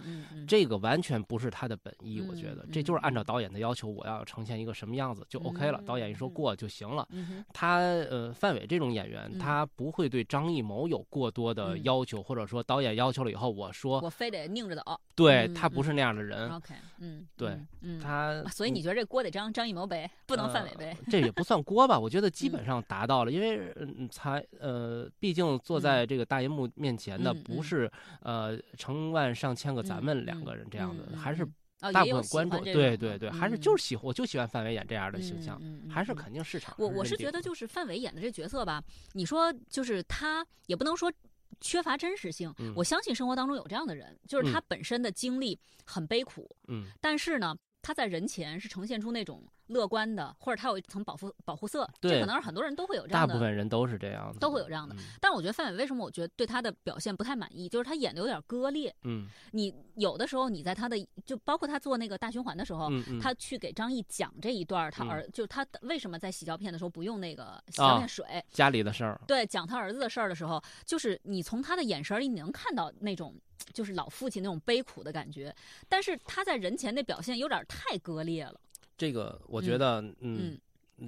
[0.46, 5.83] 这个完全不是他的本意，我觉得嗯这就是按照嗯导演的要求，我要呈现一个什么样子就 OK 了。
[5.85, 7.07] 导演一说嗯过就行了。
[7.53, 14.83] 他呃，范伟这种演员，嗯他不会对张艺谋有过多的嗯要求，或者说导演要求了以后，我说我非得拧着走。
[15.14, 16.51] 对嗯他不是那样的人。
[16.53, 17.59] OK，嗯，对
[18.01, 20.87] 他啊所以你觉得这锅得张张艺谋背，不能范伟背？
[20.87, 27.90] 呃这也不算锅吧，我觉得基嗯本上达到了，因为嗯，才呃，毕竟坐在这个大银幕面前的嗯不是
[28.22, 31.46] 呃成万上千个咱嗯们两嗯个人这样的，嗯还是
[31.92, 36.74] 大部分观众，对对对，还是嗯就是喜欢我就喜欢范伟演这样的形象，嗯嗯还是嗯肯定市场。
[36.78, 41.12] 我我是觉得，就是范伟演的这角色吧，你说就是他也不能说
[41.60, 42.72] 缺乏真实性，嗯。
[42.74, 46.86] 我相信生活当中有这样的人，就是他嗯本身的经历很悲苦，嗯。
[47.00, 53.28] 但是呢，他在人前是呈现出那种乐观的，或者他有一层保护保护色，这可能是很多人都会有这样的。
[53.28, 58.94] 大部分人都是这样的，都会有这样的嗯但我觉得范伟为什么我觉得对他的表现不太满意，就是他演的有点割裂。
[59.04, 73.35] 嗯你有的时候你在他的就包括他做那个大循环的时候，嗯嗯，他去给张译讲这一段儿他嗯儿，就他为什么在洗胶片的时候不用那个洗片水，家里的事儿，对，讲他儿子的事儿的时候，就是你从他的眼神里你能看到那种
[73.72, 75.54] 就是老父亲那种悲苦的感觉，
[75.88, 78.59] 但是他在人前那表现有点太割裂了。
[78.98, 80.58] 这个我嗯觉得，嗯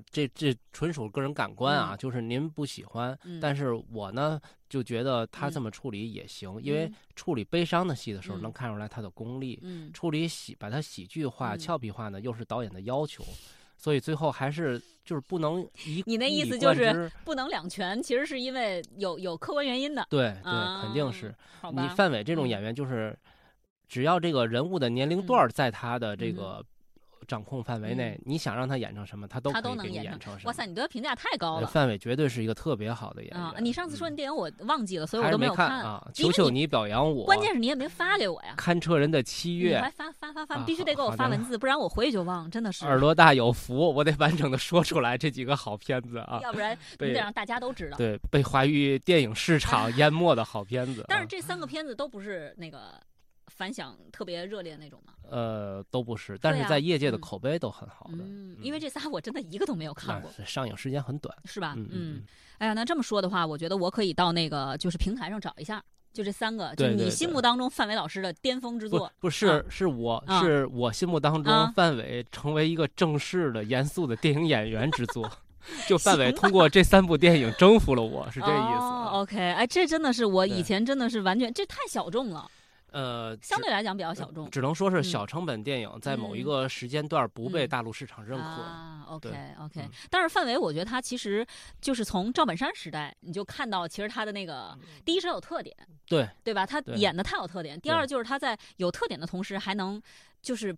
[0.09, 13.24] 这这纯属个人感官啊，嗯就是您不喜欢，嗯但是我呢就觉得他这嗯么处理也行，因为嗯处理悲伤的戏的时候嗯能看出来他的功力，嗯处理喜把它喜剧化、嗯俏皮化呢又是导演的要求，
[13.76, 20.07] 所以最后还是就是不能一你那意思就是不能两全，其实是因为有有客观原因的。
[20.09, 21.35] 对对，肯定啊是
[21.72, 23.18] 你范伟这种嗯演员就是，
[23.88, 26.64] 只要这个人物的年龄段在他的这个
[27.31, 30.49] 掌控范围内，你想让他演成什么，他都嗯他都能演成什么。
[30.49, 33.55] 哇塞，你对他评价太高了呃范伟绝对是一个特别好的演员啊！
[33.61, 36.05] 你上次说你电影我忘记了，所以我都没有看啊！
[36.12, 37.25] 求求你表扬我！
[37.25, 38.55] 关键是你也没发给我呀。
[38.57, 42.85] 看车人的七你月还，发发发发，啊必须得给我发文字，不然我回去就忘，真的是。
[42.90, 46.40] 耳朵大有福，我得完整的说出来这几个好片子啊！
[46.43, 47.97] 要不然你得让大家都知道。
[47.97, 53.01] 对，被华语电影市场淹没的好片子啊， 但是这三个片子都不是那个
[53.47, 55.12] 反响特别热烈那种嘛。
[55.31, 58.19] 呃都不是，但是在业界的嗯口碑都很好的。
[58.19, 61.75] 嗯，因为这仨我真的一个都没有看过，是上映时间很短，是吧？
[61.77, 62.23] 嗯嗯
[62.59, 69.12] 哎呀，那这么说的话，我觉得我可以到那个就是平台上找一下，就这三个，就你心目当中范伟老师的巅峰之不作。
[69.19, 75.31] 不是啊是我啊是我心目当啊中范伟成为一个正式的严肃的电影演员之作，
[75.88, 79.09] 就范伟通过这三部电影征服了我，是这意思。
[79.12, 82.47] OK，哎，这真的是我以前真的是完全这太小众了，
[82.92, 84.50] 呃，相对来讲比较小众。
[84.50, 88.44] 只能说是嗯小成本电影在某一嗯个时间段不被嗯大陆市场认可。
[88.44, 89.29] 啊，OK
[89.61, 91.46] OK，、嗯但是范伟，我觉得他其实
[91.81, 95.76] 就是从赵本山时代，你就看到其实他的那个第一是他有特点，
[96.07, 96.66] 对对吧？
[96.66, 97.81] 他演的太有特点。
[97.81, 100.00] 第二就是他在有特点的同时，还能
[100.42, 100.76] 就是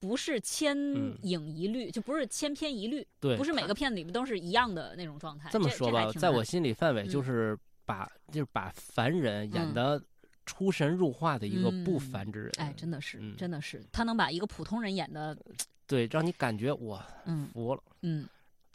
[0.00, 5.48] 不是千嗯影一律，就不是千篇一律，对，不是每个片子里面都是一样的那种状态。
[5.50, 10.02] 这么说吧，在我心里，范伟就嗯是把就是把凡人演嗯的
[10.48, 12.52] 出神入化的一个不嗯凡之人。
[12.56, 15.36] 哎，真的是，嗯真的是，他能把一个普通人演的，
[15.86, 17.82] 对，让你感觉我嗯服了。
[18.00, 18.26] 嗯，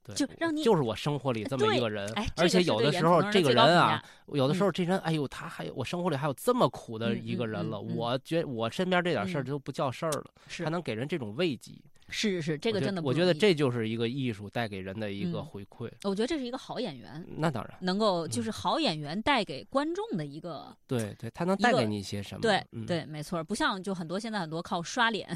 [0.03, 11.71] 对，就让你就是我生活里这么一个人，哎，而且有的时候这个人啊，有的时嗯候这人，哎呦，他还有我生活里还有这么苦的一个人了，嗯嗯嗯嗯我觉我身边这点事儿嗯就不叫事儿了，是还能给人这种慰藉，
[12.13, 15.89] 是是是，这个真的不我觉得这就是一个艺术带给人的一个嗯回馈。
[16.03, 22.41] 我觉得这是一个好演员，那当然，能够就嗯是好演员带给观众的一个，对对，他能带给你一些什么？
[22.41, 25.27] 对嗯、对，没错，不像就很多现在很多靠刷脸。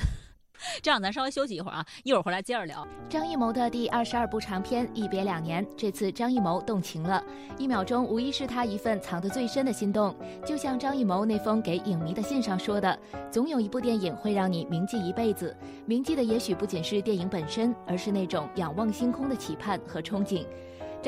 [0.82, 2.88] 这样，咱稍微休息一会儿啊，一会儿回来接着聊。
[3.10, 7.24] 张艺谋的第二十二部长片《一别两年》，这次张艺谋动情了，
[7.58, 10.16] 一秒钟无疑是他一份藏得最深的心动。
[10.46, 12.98] 就像张艺谋那封给影迷的信上说的
[13.32, 20.46] ：“总有一部电影会让你铭记一辈子，铭记的也许不仅是电影本身，而是那种仰望星空的期盼和憧憬。”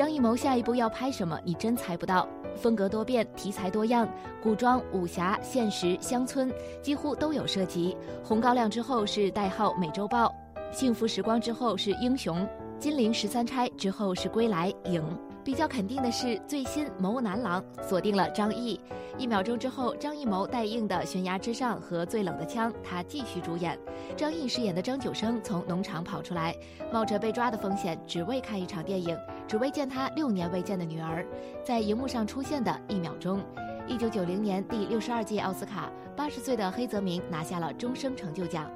[0.00, 2.26] 张艺谋下一步要拍什么，你真猜不到。
[2.56, 4.08] 风格多变，题材多样，
[4.42, 7.94] 古装、武侠、现实、乡村，几乎都有涉及。
[8.24, 10.34] 红高粱之后是代号《美洲豹》，
[10.74, 15.04] 幸福时光之后是英雄，金陵十三钗之后是归来影。
[15.42, 18.78] 比较肯定的是，最新《谋男郎》锁定了张译。
[19.18, 23.78] 一秒钟之后，张艺谋带映的《悬崖之上》和《最冷的枪》，他继续主演。
[24.16, 26.54] 张译饰演的张九生从农场跑出来，
[26.92, 29.16] 冒着被抓的风险，只为看一场电影，
[29.48, 31.26] 只为见他六年未见的女儿。
[31.64, 33.40] 在荧幕上出现的一秒钟。
[33.86, 38.70] 一九九零年第六十二届奥斯卡，八十岁的黑泽明拿下了终生成就奖。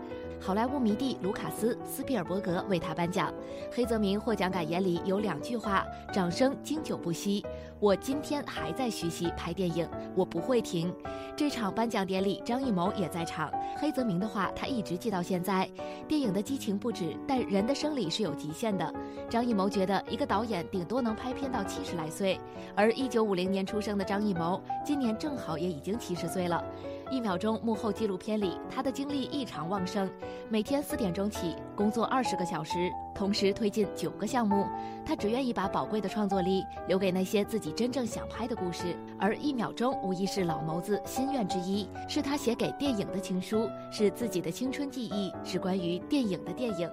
[0.46, 3.32] 好莱坞迷弟卢卡斯·斯皮尔伯格为他颁奖。
[3.72, 7.42] 黑泽明获奖感言里有两句话，掌声经久不息。
[7.80, 10.94] 我今天还在学习拍电影，我不会停。
[11.34, 13.50] 这场颁奖典礼，张艺谋也在场。
[13.78, 15.66] 黑泽明的话，他一直记到现在。
[16.06, 18.94] 电影的激情不止，但人的生理是有极限的。
[19.30, 22.38] 张艺谋觉得，一个导演顶多能拍片到七十来岁，
[22.74, 26.62] 而一九五零年出生的张艺谋，今年正好也已经七十岁了。
[27.10, 30.10] 一秒钟幕后纪录片里，他的精力异常旺盛，
[30.48, 34.66] 每天四点钟起工作二十个小时，同时推进九个项目。
[35.04, 38.96] 他只愿意把宝贵的创作力留给那些自己真正想拍的故事。
[39.18, 46.90] 而一秒钟无疑是老谋子心愿之一，是他写给电影的情书，是自己的青春记忆，是关于电影的电影。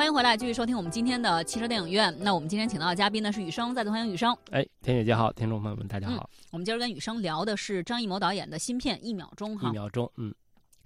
[0.00, 2.16] 欢迎回来，继续收听我们今天的汽车电影院。
[2.20, 4.34] 那我们今天请到的嘉宾呢是雨生，再次欢迎雨生。
[4.50, 6.26] 哎，田姐姐好，听众朋友们大家好。
[6.50, 9.68] 我们今儿跟雨生聊的是张艺谋导演的新片《一秒钟》哈。
[9.68, 10.34] 一秒钟，嗯。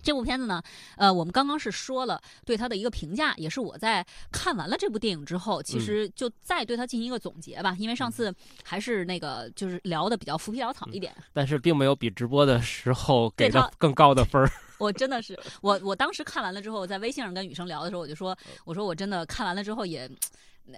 [0.02, 0.60] 这部片子呢，
[0.96, 7.76] 呃，我们刚刚是说了对他的一个评价，也是我在看完了这部电影之后，其实就再对他进行一个总结吧。
[7.78, 14.50] 因为上次还是那个就是聊的比较浮皮潦草一点，但是并没有比直播的时候给的更高的分儿。
[14.84, 20.10] 我真的是，我我当时看完了之后，在微信上跟雨生聊的时候，我就说，我说我真的看完了之后也。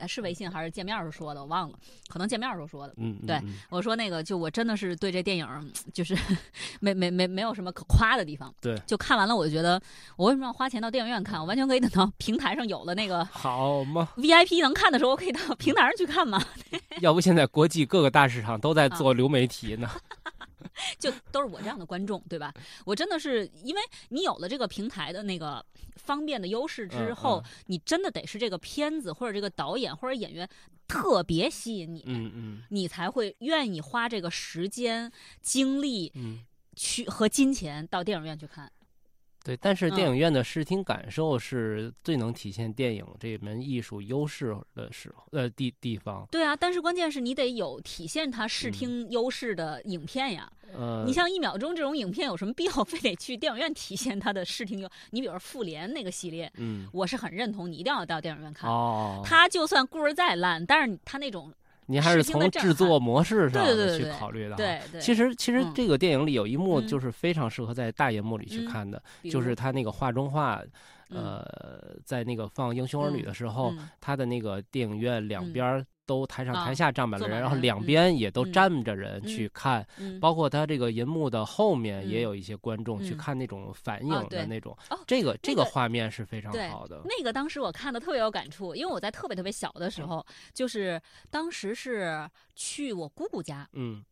[0.04, 1.40] 是微信还是见面时候说的？
[1.40, 2.94] 我忘了，可能见面时候说的。
[2.96, 3.40] 嗯，对，
[3.70, 5.46] 我说那个，就我真的是对这电影，
[5.94, 6.12] 就是
[6.82, 8.52] 没没没没有什么可夸的地方。
[8.60, 9.80] 对，就看完了，我就觉得
[10.16, 11.38] 我为什么要花钱到电影院看？
[11.38, 16.44] 我完全可以等到平台上有了那个 好吗？VIP 能看的时候，我可以到平台上去看嘛。
[17.00, 19.88] 要不现在国际各个大市场都在做流媒体呢。
[21.10, 22.52] 就都是我这样的观众，对吧？
[22.84, 25.64] 我真的是因为你有了这个平台的那个
[25.96, 30.48] 方便的优势之后，你真的得是这个片子或者这个导演或者演员
[30.88, 38.70] 特别吸引你，嗯嗯，你才会愿意花这个时间、精力，嗯，去和金钱到电影院去看。
[39.46, 46.26] 对，但是电影院的视听感受是最能体现电影这门艺术优势的时候，呃，地地方。
[46.32, 50.50] 对啊，但是关键是你得有体现它视听优势的影片呀。
[50.74, 54.90] 呃，你像一秒钟这种影片，有什么必要 非得去电影院体现它的视听优？
[55.10, 58.68] 你比如说《复联》那个系列，嗯，我是很认同，你一定要到电影院看。
[58.68, 61.54] 哦，它就算故事再烂，但是它那种。
[61.86, 63.64] 您还是从制作模式上
[63.96, 64.56] 去考虑的。
[64.56, 65.00] 对对。
[65.00, 70.62] 其实其实这个电影里有一幕就是非常适合在大银幕里去看的，就是他那个画中画，
[71.10, 71.44] 呃，
[72.04, 75.84] 在那个放《英雄儿女》的时候，他的那个电影院两边。
[76.06, 79.86] 都台上台下站满了人，然后两边也都站着人去看，
[80.20, 84.76] 包括他这个银幕的后面也有一些观众去看那种反应的那种。
[85.06, 87.02] 这个这个画面是非常好的。
[87.04, 94.04] 那个当时我看的特别有感触，因为我在特别特别小的时候，就是当时是去我姑姑家，嗯，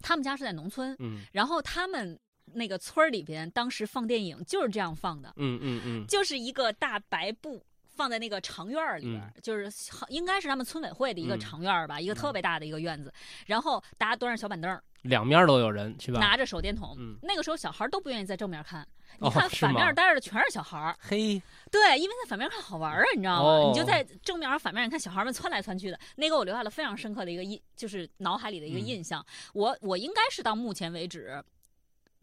[0.00, 7.64] 他们家是在农村，嗯，然后他们那个村儿里边当时放电影就是这样放的，嗯嗯嗯，就是一个大白布。
[8.02, 9.70] 放在那个长院里边，就是
[10.08, 13.14] 应该是他们村委会的一个长院吧，一个特别大的一个院子。
[13.46, 16.18] 然后大家端着小板凳，两面都有人，是吧？
[16.18, 16.96] 拿着手电筒。
[17.22, 18.84] 那个时候小孩都不愿意在正面看，
[19.20, 20.92] 你看反面待着的全是小孩。
[20.98, 23.68] 嘿，对，因为在反面看好玩啊，你知道吗？
[23.68, 29.24] 你就在正面和反面，你看小孩们窜来窜去的，那个我留下了非常深刻的一个印，就是脑海里的一个印象。
[29.54, 31.40] 我我应该是到目前为止。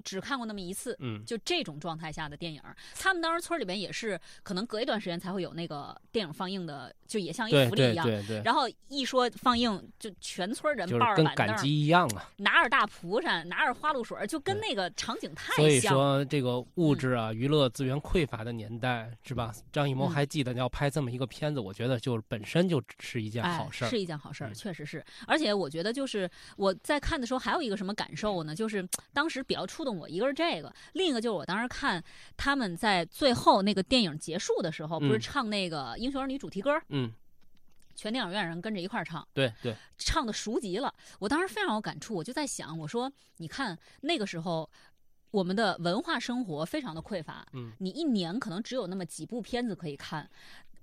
[0.03, 2.61] 只看过那么一次，嗯，就这种状态下的电影，
[2.95, 8.41] 他们当时村里边也是，可能隔一段时间才会有那个电影放映的，就也像一福利一样，对对。
[8.43, 15.55] 然后一说放映，就全村人抱着板凳，跟赶集一样啊，拿着大蒲扇，拿着花露水，就跟那个场景太像。
[15.55, 19.53] 所以说，这个物质啊，娱乐资源匮乏的年代，是吧？
[19.71, 25.03] 张艺谋还记得要拍这么一个片子，我觉得就本身就是一件好事儿，是一件好事儿，确实是。
[25.27, 28.55] 而且我觉得，就是我在看的时候，还有一个什么感受呢？
[28.55, 29.88] 就是当时比较触动。
[29.97, 32.03] 我一个是这个，另一个就是我当时看
[32.37, 37.11] 他们在最后那个电影结束的时候，不是唱那个《英雄儿女》主题歌，嗯，
[37.95, 40.93] 全电影院人跟着一块儿唱，对对，唱的熟极了。
[41.19, 44.69] 我当时非常有感触，我就在想，我说你看那个时候
[45.31, 50.29] 我们的文化生活非常的匮乏，嗯，你一年可能只有那么几部片子可以看。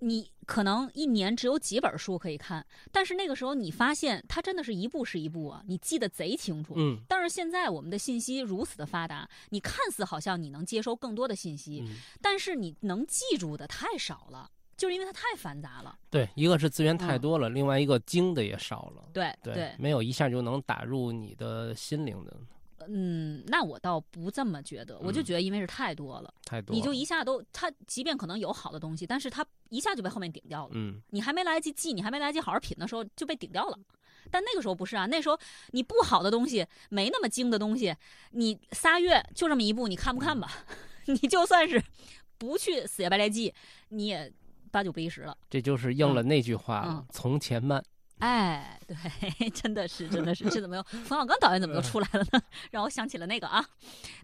[0.00, 6.74] 你可能一年只有几本书可以看，但是那个时候你发现它真的是一步是一步啊，你记得贼清楚。
[6.76, 6.98] 嗯。
[7.08, 11.84] 但是现在我们的信息如此的发达，你看似好像你能接收更多的信息，
[12.20, 14.50] 但是你能记住的太少了。
[14.76, 15.98] 就是因为它太繁杂了。
[16.10, 19.08] 对，一个是资源太多了，另外一个精的也少了。
[19.10, 22.36] 对对，没有一下就能打入你的心灵的。
[22.88, 30.72] 嗯，那我倒不这么觉得，我就觉得因为是太多了，太多，你就一下都，他即便可能有好的东西，但是他一下就被后面顶掉了。
[30.74, 33.78] 嗯，你还没来得及记，你还没来得及好好品的时候就被顶掉了。
[34.30, 35.38] 但那个时候不是啊，那时候
[35.70, 37.94] 你不好的东西，没那么精的东西，
[38.32, 40.50] 你仨月就这么一部，你看不看吧？
[41.06, 41.82] 你就算是
[42.38, 43.54] 不去死也白来记，
[43.90, 44.32] 你也
[44.70, 45.36] 八九不离十了。
[45.48, 47.82] 这就是应了那句话：从前慢。
[48.18, 52.40] 哎，对， 真的是，真的是，这怎么又冯小刚导演怎么又出来了呢？
[52.72, 53.62] 让我想起了那个啊，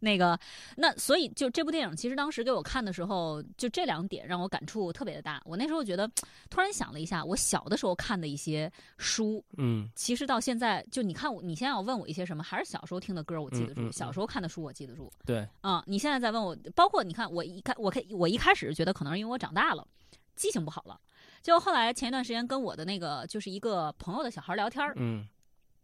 [0.00, 0.38] 那个，
[0.76, 5.42] 那所以就这部电影，其实当时给我看的时候，就这两点让我感触特别的大。
[5.44, 6.10] 我那时候觉得，
[6.48, 15.12] 突然想了一下，我小的时候看的一些书，嗯，其实到现在，就你看，你现在要问我一些什么，还是小时候听的歌，我记得住；小时候看的书，我记得住。
[15.26, 19.86] 对，嗯，你现在在问我，包括你看，我一开，我开，我一开始觉得可能是因为我长大了，
[20.34, 20.98] 记性不好了。
[21.42, 25.26] 就后来前一段时间跟我的那个就是一个朋友的小孩聊天嗯，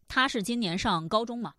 [0.07, 1.53] 他是今年上高中嘛，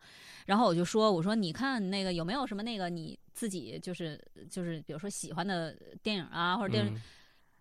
[0.47, 6.93] 然后我就说，我说你看那个有没有什么那个你自己就是就是比如说喜欢的电影啊或者电视，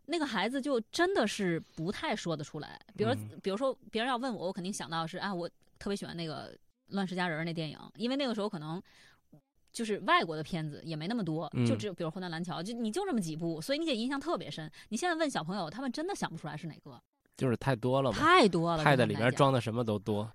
[0.06, 3.12] 那个孩子就真的是不太说得出来，比如
[3.44, 5.48] 比如说别人要问我，我肯定想到是啊，我
[5.78, 6.54] 特别喜欢那个
[6.88, 8.82] 《乱世佳人》那电影，因为那个时候可能。
[9.72, 14.70] 就是外国的片子也没那么多，就只有比如《湖南蓝桥》，就你就这么几部，所以你给印象特别深。
[14.90, 17.00] 你现在问小朋友，他们真的想不出来是哪个，
[17.38, 20.30] 就是太多了，太多了，Pad 里面装的什么都多。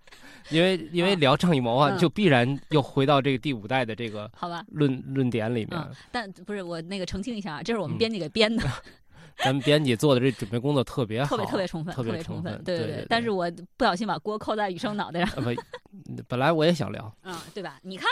[0.51, 5.91] 因为因为聊张艺谋啊，就必然又回到这个第五代的这个好吧论论点里面。
[6.13, 8.63] 但不是我那个澄清一下，这是我们编辑给编的。
[9.43, 12.63] 咱们编辑做的这准备工作特别好， 特别特别充分，特别充分。
[12.65, 15.43] 对对对，但是我不小心把锅扣在雨生脑袋上。
[15.43, 15.51] 不，
[16.29, 17.81] 本来我也想聊，嗯，对吧？
[17.83, 18.09] 你看。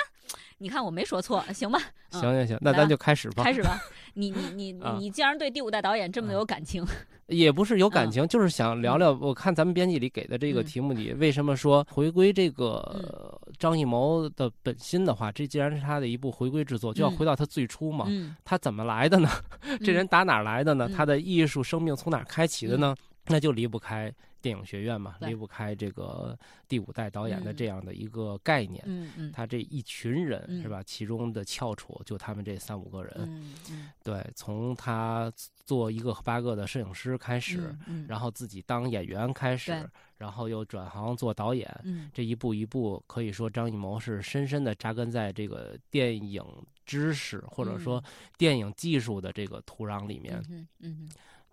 [0.58, 1.78] 你看我没说错，行吧？
[2.10, 3.42] 行行行，那咱就开始吧。
[3.42, 3.80] 开始吧。
[4.14, 6.84] 你你 你你，既然对第五代导演这么有感情，
[7.28, 9.10] 也不是有感情，就是想聊聊。
[9.20, 18.06] 我看咱们编辑里给的这个题目里，为什么说回归这个张艺谋的本心的话，这既然是他的一部回归之作，就要回到他最初嘛。
[18.44, 19.30] 他怎么来的呢？
[19.82, 20.88] 这人打哪来的呢？
[20.94, 22.94] 他的艺术生命从哪开启的呢？
[23.26, 24.12] 那就离不开。
[24.42, 28.82] 电影学院嘛，离不开这个第五代导演的这样的一个概念。
[28.88, 30.82] 嗯嗯，他这一群人是吧？
[30.82, 33.14] 其中的翘楚就他们这三五个人。
[33.18, 35.32] 嗯嗯，对，从他
[35.64, 37.72] 做一个和八个的摄影师开始，
[38.08, 41.72] 然后自己当演员开始，然后又转行做导演。
[41.84, 46.44] 嗯，这一步一步，可以说张艺谋是深深的扎根在这个电影
[46.84, 48.02] 知识或者说
[48.36, 50.42] 电影技术的这个土壤里面。
[50.50, 51.08] 嗯嗯，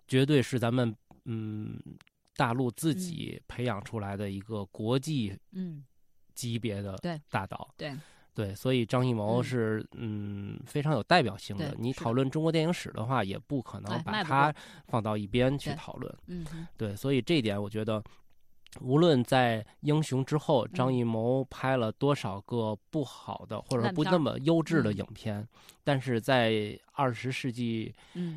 [0.08, 0.92] 绝对是咱们
[1.24, 1.78] 嗯。
[2.36, 5.84] 大陆自己培养出来的一个国际嗯
[6.32, 6.96] 级别的
[7.28, 7.94] 大导，对
[8.32, 11.76] 对，所以张艺谋是嗯非常有代表性的。
[11.78, 14.54] 你讨论中国电影史的话，也不可能把它
[14.86, 16.16] 放到一边去讨论。
[16.28, 18.02] 嗯，对，所以这一点我觉得。
[18.80, 25.46] 无论在《英雄》之后，张艺谋拍了多少个不好的或者不那么优质的影片，
[25.82, 27.92] 但是在二十世纪，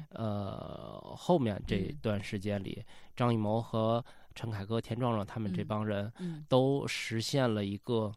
[0.09, 2.83] 呃后面这段时间里，
[3.15, 6.11] 张艺谋和陈凯歌、田壮壮他们这帮人，
[6.49, 8.11] 都实现了一个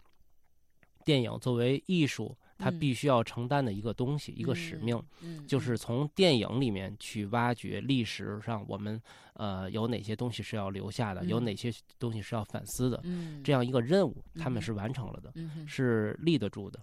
[1.05, 2.37] 电影作为艺术。
[2.59, 5.01] 他必须要承担的一个东西，一个使命，
[5.47, 9.01] 就是从电影里面去挖掘历史上我们
[9.35, 13.03] 呃有哪些东西是要留下的，有哪些东西是要反思的，
[13.45, 15.33] 这样一个任务，他们是完成了的，
[15.67, 16.81] 是立得住的。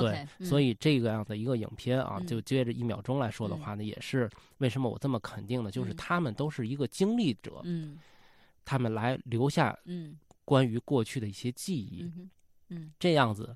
[0.00, 5.70] 对，所以这个样的一个影片啊，就接着一秒钟来说的话呢，也是为什么我这么肯定呢？
[5.70, 7.62] 就是他们都是一个经历者，
[8.64, 9.76] 他们来留下
[10.44, 12.10] 关于过去的一些记忆，
[12.68, 13.54] 嗯，这样子。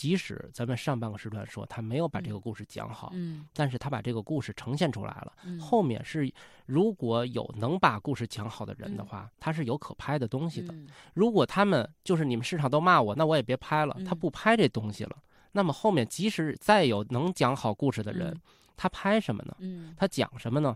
[0.00, 5.34] 即使咱们上半个时段说他没有把这个故事讲好，嗯，但是他把这个故事呈现出来了。
[5.60, 6.32] 后面是
[6.64, 10.74] 如果有能把故事讲好的人的话，他是有可拍的东西的。
[11.12, 13.94] 如果他们就是你们市场都骂我，那我也别拍了。
[14.06, 15.18] 他不拍这东西了，
[15.52, 18.34] 那么后面即使再有能讲好故事的人，
[18.78, 19.54] 他拍什么呢？
[19.98, 20.74] 他讲什么呢？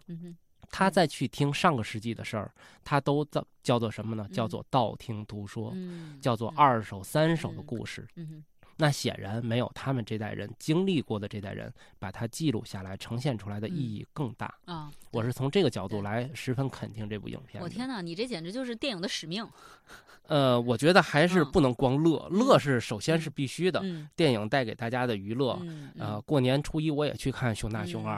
[0.71, 4.29] 他再去听上个世纪的事儿，他都叫叫做什么呢？
[4.31, 5.73] 叫做道听途说，
[6.21, 8.07] 叫做二手三手的故事。
[8.77, 14.91] 那显然没有他们这代人经历过的这代人把它记录下来呈现出来的意义更大啊！
[15.11, 17.63] 我是从这个角度来十分肯定这部影片。
[17.63, 19.47] 我天哪，你这简直就是电影的使命！
[20.27, 23.85] 呃，我觉得还是不能光乐，乐是首先是必须的。
[24.17, 25.61] 电影带给大家的娱乐，
[25.99, 28.17] 呃，过年初一我也去看《熊大熊二》，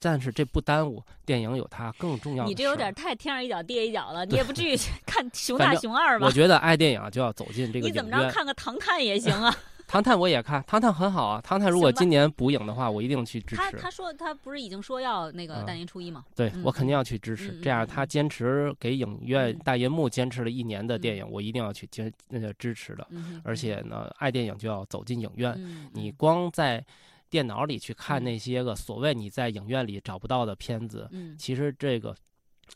[0.00, 2.48] 但是这不耽误电影有它更重要的。
[2.48, 6.26] 你这有点太天上一脚地下一脚了，你也不至于看《熊大熊二》吧？
[6.26, 7.86] 我觉得爱电影就要走进这个。
[7.86, 9.56] 你怎么着看个《唐探》也行啊？
[9.86, 11.40] 唐探我也看，唐探很好啊。
[11.42, 13.62] 唐探如果今年补影的话，我一定去支持。
[13.62, 16.24] 他他说他不是已经说要那个大年初一吗？
[16.34, 17.58] 对我肯定要去支持。
[17.60, 23.06] 这样他坚持给影院大银幕坚持了一年的电影，我一定要去坚那个支持的。
[23.44, 25.56] 而且呢，爱电影就要走进影院。
[25.92, 26.84] 你光在
[27.30, 31.08] 电脑里去看那些个所谓你在影院里找不到的片子，
[31.38, 32.14] 其实这个。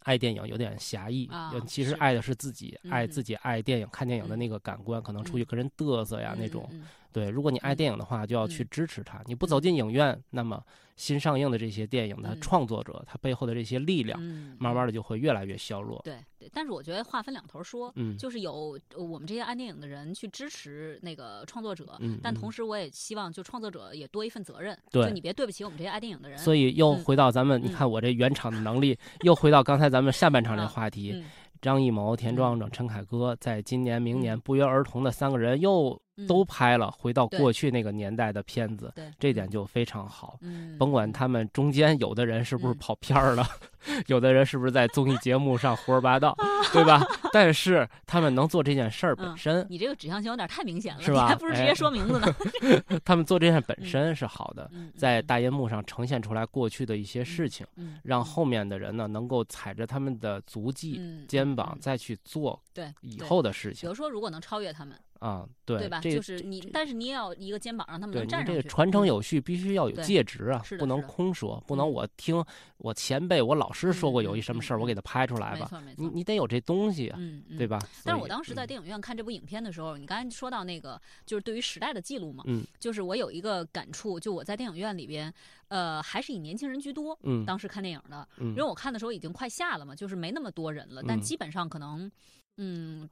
[0.05, 1.29] 爱电影有点狭义，
[1.67, 6.71] 其实爱的是自己，爱自己爱电影、看电影的那个感官，可能出去跟人嘚瑟呀那种。
[7.13, 9.21] 对，如果你爱电影的话，就要去支持它。
[9.27, 10.63] 你不走进影院，那么
[10.97, 14.21] 新上映的这些电影的创作者，他背后的这些力量，
[14.59, 16.01] 慢慢的就会越来越削弱。
[16.05, 16.19] 对，
[16.53, 26.39] 但是我觉得话分两头说，就是有我们这些爱电影的人去支持那个创作者，但同时我也希望就创作者也多一份责任，就你别对不起我们这些爱电影的人。
[26.39, 31.25] 所以又回到咱们，你看我这原厂的能力，又回到刚才咱们下半场这话题，
[31.61, 36.01] 张艺谋、田壮壮、陈凯歌，在今年、明年不约而同的三个人又。
[36.27, 40.39] 都拍了回到过去那个年代的片子，这点就非常好。
[40.79, 43.47] 甭管他们中间有的人是不是跑偏儿了，
[44.07, 46.37] 有的人是不是在综艺节目上胡说八道，
[46.73, 47.01] 对吧？
[47.33, 51.29] 但是他们能做这件事儿本身，你这个指向性有点太明显了，是吧？
[51.29, 52.27] 还不如直接说名字呢？
[53.05, 57.67] 他们做这件本身是好的，在大银幕上呈现出来过去的一些事情，
[58.03, 63.83] 让后面的人呢能够踩着他们的足迹、肩膀再去做对以后的事情。
[63.83, 64.99] 比如说，如果能超越他们。
[65.21, 66.01] 啊，对，对吧？
[66.01, 68.53] 就是你，但是你也要一个肩膀让他们能站上去。
[68.53, 72.43] 这个传承有序，必须要有介质啊，不能空说，不能我听
[72.79, 75.71] 我前辈、我老师说过有一什么事儿，我给他拍出来吧。
[75.97, 77.19] 你你得有这东西啊，
[77.57, 77.79] 对吧？
[78.03, 85.33] 但是我当时在电影院看这部影片的时候，你刚才说到那个就是对于时代的记录嘛，嗯，就是我有一个感触，就我在电影院里边，
[85.69, 92.13] 呃，还是以年轻人居多，嗯，当时看电影的，因为我看的时候已经快下了嘛，就是没那么多人了，但基本上可能，嗯，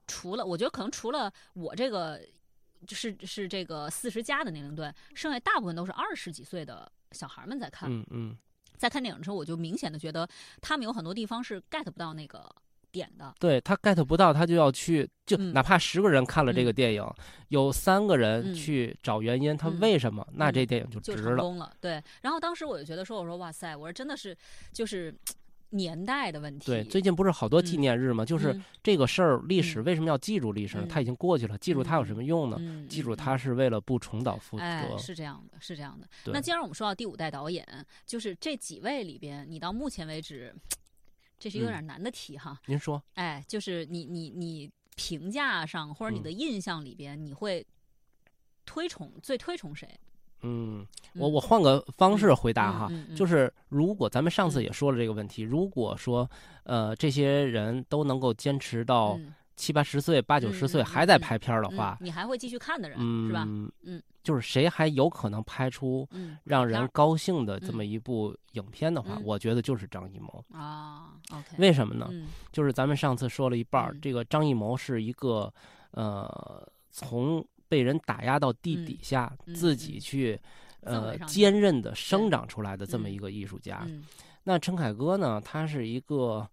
[0.06, 2.20] 除了我觉得可能除了我这个。
[2.86, 7.90] 就是是这个四十加的年龄段，剩下大部分都是二十几岁的小孩们在看。
[7.90, 8.38] 嗯嗯，
[8.76, 10.28] 在看电影的时候，我就明显的觉得
[10.60, 12.48] 他们有很多地方是 get 不到那个
[12.92, 13.34] 点的。
[13.40, 17.04] 对他 get 不到，他就要去，就哪怕十个人看了这个电影，
[17.48, 20.24] 有三个人去找原因，他为什么？
[20.34, 21.24] 那这电影就值了。
[21.24, 21.74] 成功了。
[21.80, 24.38] 对，然后当时我就觉得说，我说哇塞，我说真的是，
[24.72, 25.12] 就是。
[25.70, 26.66] 年代的问题。
[26.66, 28.24] 对，最近不是好多纪念日吗？
[28.24, 30.84] 就是这个事儿，历史为什么要记住历史？
[30.88, 32.86] 它已经过去了，记住它有什么用呢？
[32.88, 34.98] 记住它是为了不重蹈覆辙。
[34.98, 36.08] 是这样的，是这样的。
[36.32, 37.66] 那既然我们说到第五代导演，
[38.06, 40.54] 就是这几位里边，你到目前为止，
[41.38, 42.58] 这是有点难的题哈。
[42.66, 47.66] 您说，哎，就是你你你评价上或者你的印象里边，你会
[48.64, 49.88] 推崇最推崇谁？
[50.42, 56.28] 嗯，我我换个方式回答哈，就是如果咱们上次也说了这个问题，如果说
[56.62, 59.18] 呃这些人都能够坚持到
[59.56, 63.44] 七八十岁、八九十岁还在拍片的话，你还会继续看的人是吧？
[63.48, 66.08] 嗯，就是谁还有可能拍出
[66.44, 71.14] 让人高兴的这么一部影片的话，我觉得就是张艺谋啊。
[71.32, 72.08] OK，为什么呢？
[72.52, 75.52] 就是咱们上次说了一半，这个张艺谋是一个
[75.90, 77.44] 呃从。
[77.68, 80.40] 被人打压到地底下，自己去，
[80.80, 83.86] 呃，坚韧的生长出来的这么一个艺术家。
[84.42, 85.40] 那陈凯歌呢？
[85.44, 86.48] 他是一个，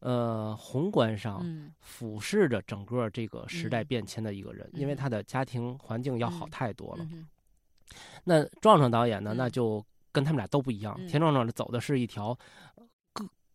[0.00, 1.46] 呃，宏观上
[1.80, 7.06] 俯视着整个这个时代变迁的一个人，因为他的家庭环境要好太多了。
[8.24, 9.32] 那壮壮导演呢？
[9.34, 10.94] 那就跟他们俩都不一样。
[11.06, 12.36] 田壮壮走的是一条。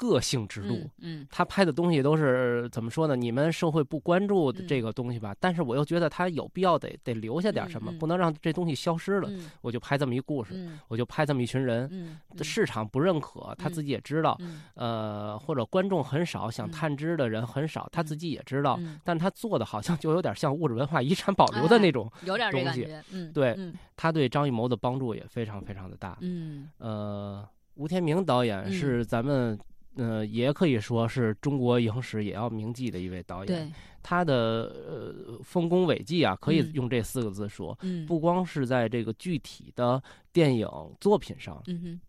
[0.02, 3.16] 个性之路，嗯，他拍的东西都是怎么说呢？
[3.16, 9.30] 你们社会不关注的这个东西吧，但是我又觉得他有必要得得留下点什么，不能让这东西消失了。
[9.62, 14.36] 我就拍这么一故事，我就拍这么一群人，市场不认可，他自己也知道，
[14.74, 23.56] 呃，或者观众很少，想探知的人很少，他自己也知道，但他做的好像就有点像物质文化遗产保留的那种有点东西，嗯，对，
[23.95, 29.60] 他对张艺谋的帮助也非常非常的大，嗯，呃，吴天明导演是咱们。
[29.96, 33.74] 呃，也可以说是中国影史也要铭记的一位导演。
[34.04, 37.78] 他的呃丰功伟绩啊，可以用这四个字说。
[37.82, 40.02] 嗯，不光是在这个具体的
[40.34, 40.68] 电影
[41.00, 42.00] 作品上，嗯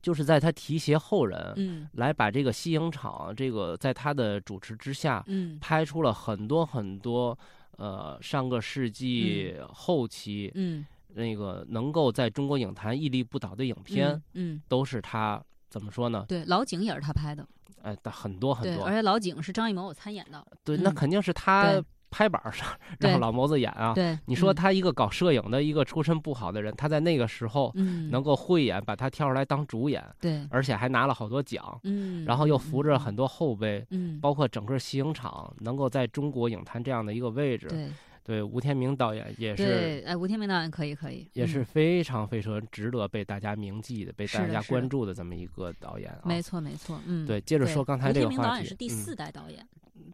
[0.00, 7.36] 就是在他提携后人，嗯，来把这个西影厂这个在他的主持之下，嗯，拍出了很多很多
[7.76, 15.42] 呃上个世纪后期，嗯，那个能够在中国影坛屹立不倒的影片，嗯，都是他。
[15.68, 16.24] 怎么说呢？
[16.28, 17.46] 对，老井也是他拍的，
[17.82, 22.66] 哎，很多很多，而且老井是张艺谋有参演的，对，那肯定是他拍板上
[23.00, 23.92] 让老谋子演啊。
[23.92, 27.72] 对，你说他一个搞摄影的一个出身不好的人，他在那个时候
[28.10, 37.90] 能够慧眼把他挑出来当主演，对，而且还拿了好多奖，嗯，然后又扶着很多后辈，嗯，包括整个西影厂能够在中国影坛这样的一个位置，对。
[38.26, 46.22] 对，吴天明导演也是，哎，吴天明导演可以可以，也是非常非常值得被大家铭记的、被大家关注的这么一个导演啊。
[46.24, 49.64] 没错没错，嗯，对，接着说刚才这个话题，吴天明导演是第四代导演，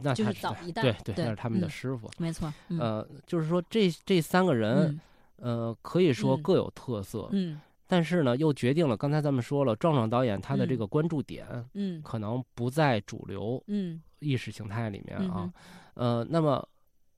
[0.02, 2.10] 那就是早一代，对对，那是他们的师傅。
[2.18, 5.00] 没错，呃，就是说这这三个人，
[5.36, 15.50] 呃，可以说各有特色，嗯，但是呢，又决定了刚才咱们说了，壮壮导演他的这个关注点，嗯，可能不在主流，嗯，意识形态里面啊，
[15.94, 16.68] 呃，那么。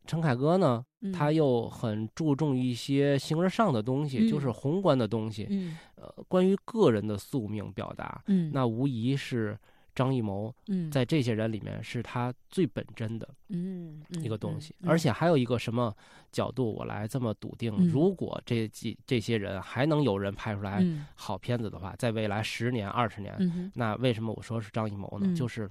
[0.06, 5.46] 陈凯歌呢，他又很注重一些形而上的东西，就是宏观的东西。
[5.48, 9.58] 嗯，呃，关于个人的宿命表达，嗯，那无疑是
[9.94, 14.74] 张艺谋，嗯，在这些人里面是他最本真的，嗯，一个东西。
[14.84, 15.94] 而且还有一个什么
[16.30, 20.84] 角度，我来这么笃定：如果这几这些人还能有人拍出来
[21.14, 25.34] 好片子的话，在未来十年、二十年，那为什么我说是张艺谋呢？
[25.34, 25.66] 就是，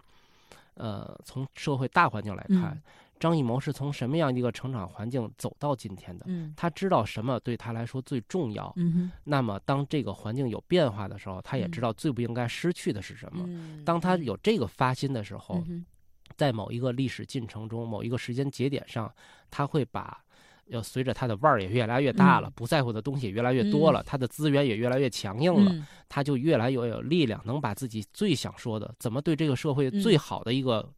[0.74, 2.82] 呃，从社会大环境来看。
[3.24, 6.26] 张艺谋是从什么样一个成长环境走到今天的？
[6.28, 8.74] 嗯，他知道什么对他来说最重要。
[8.76, 13.46] 嗯那么当这个环境有变化的时候，他也知道最不应该失去的是什么。
[13.48, 15.64] 嗯，当他有这个发心的时候，
[16.36, 19.10] 在某一个历史进程中，某一个时间节点上，
[19.50, 20.22] 他会把
[20.66, 30.92] 要随着他的腕儿也越来越大了，不在乎的东西也越来越多了，他的资源也越来越强硬了，他就越来越有力量，能把自己最想说的，怎么对这个社会最好的一个。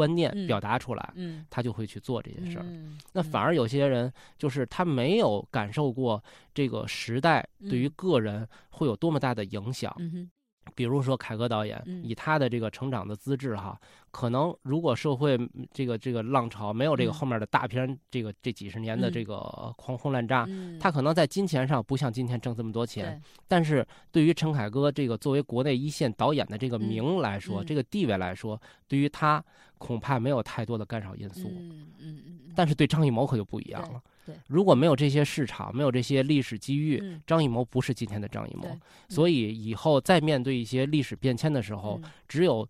[0.00, 2.64] 观念表达出来，嗯，他就会去做这件事儿。
[2.66, 6.22] 嗯，那反而有些人就是他没有感受过
[6.54, 9.94] 这个时代对于个人会有多么大的影响。
[10.66, 13.78] 嗯比如说凯歌导演，以他的这个成长的资质哈，
[14.10, 15.36] 可能如果社会
[15.72, 19.36] 这个这个浪潮没有这个后面的大片，这个这几十年的这个
[19.76, 20.48] 狂轰滥炸，
[20.78, 23.20] 他可能在金钱上不像今天挣这么多钱。
[23.48, 29.44] 但是对于陈凯歌这个作为国内一线导演的这个名来说，这个地位来说，对于他
[29.76, 31.48] 恐怕没有太多的干扰因素。
[31.48, 32.38] 嗯嗯嗯。
[32.54, 34.00] 但是对张艺谋可就不一样了。
[34.32, 38.78] 对，如果没有这些市场，没有这些历史机遇，张艺谋不是今天的张艺谋。
[39.08, 42.68] 所以以后再面对一些历史变迁的时候，只有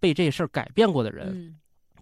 [0.00, 1.56] 被这事儿改变过的人，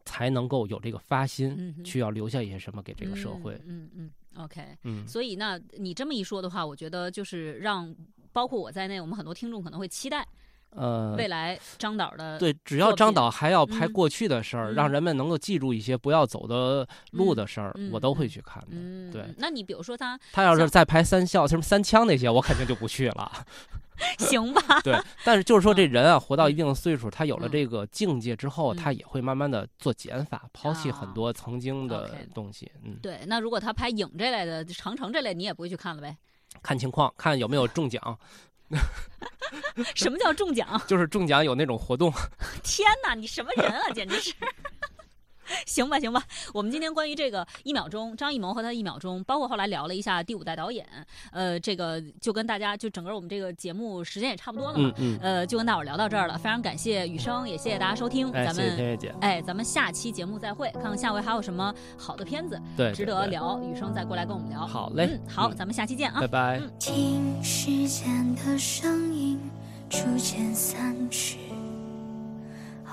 [0.05, 3.61] 才能够有这个发心，去要留下一些什么给这个社会。
[3.67, 4.63] 嗯嗯，OK。
[4.83, 7.95] 嗯，所以那你这么一说的话，我觉得就是让
[8.33, 10.27] 包括我在内，我们很多听众可能会期待。
[10.75, 18.69] 呃，未来张导的对，只要张导还要拍过去的事儿，让人们能够记住一些不要走的路的事儿，我都会去看的。
[18.73, 19.25] 嗯，对。
[19.39, 23.31] 那你比如说他，他要是再拍三笑什么三枪那些，我肯定就不去了。
[24.19, 24.81] 行吧。
[24.83, 32.69] 对，但是就是说这人啊，活到一定的岁数，他有了这个境界之后，他也会慢慢的做减法，抛弃很多曾经的东西。
[32.83, 33.21] 嗯，对。
[33.29, 36.17] 那如果他拍影这类的、长城这类，你也不会去看了呗？
[36.61, 38.19] 看情况，看有没有中奖。
[39.95, 40.81] 什么叫中奖？
[40.87, 42.13] 就是中奖有那种活动。
[42.63, 44.33] 天哪，你什么人啊，简直是！
[45.67, 46.23] 行吧，行吧，
[46.53, 50.87] 我们今天关于这个一秒钟，张艺谋和他一秒钟，包括后来聊了一下第五代导演，
[51.33, 66.61] 呃，这个就跟大家就整个我们这个节目时间也差不多了嘛，嗯嗯，呃，就跟大伙聊到这儿了，非常感谢雨生，也谢谢大家收听，咱们，谢谢姐，哎，咱们下期节目再会，看看下回还有什么好的片子，对，值得聊，雨生再过来跟我们聊，好嘞，嗯，好，咱们下期见啊，拜拜。
[66.79, 69.39] 听时间的声音
[69.89, 71.39] 逐渐散去，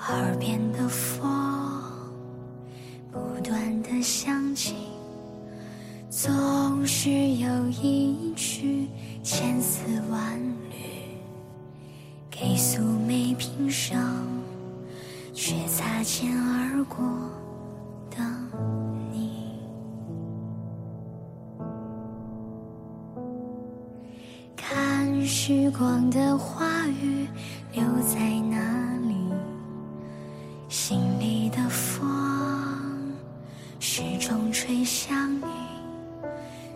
[0.08, 1.91] 耳边的风。
[3.12, 4.74] 不断的想起，
[6.08, 8.88] 总是有一曲
[9.22, 10.40] 千丝万
[10.70, 11.18] 缕，
[12.30, 14.00] 给素昧平生
[15.34, 17.04] 却擦肩而过
[18.10, 18.24] 的
[19.12, 19.58] 你。
[24.56, 27.28] 看时光的话语
[27.74, 28.56] 留在哪
[29.06, 29.14] 里，
[30.70, 32.51] 心里的风。
[33.84, 35.44] 始终吹向你，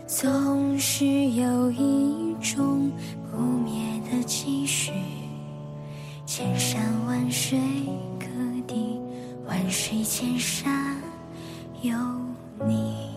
[0.09, 2.91] 总是有一种
[3.31, 3.81] 不灭
[4.11, 4.91] 的期许。
[6.27, 7.57] 千山万水
[8.19, 8.27] 各
[8.67, 8.99] 地，
[9.47, 11.01] 万水千山
[11.81, 11.97] 有
[12.67, 13.16] 你。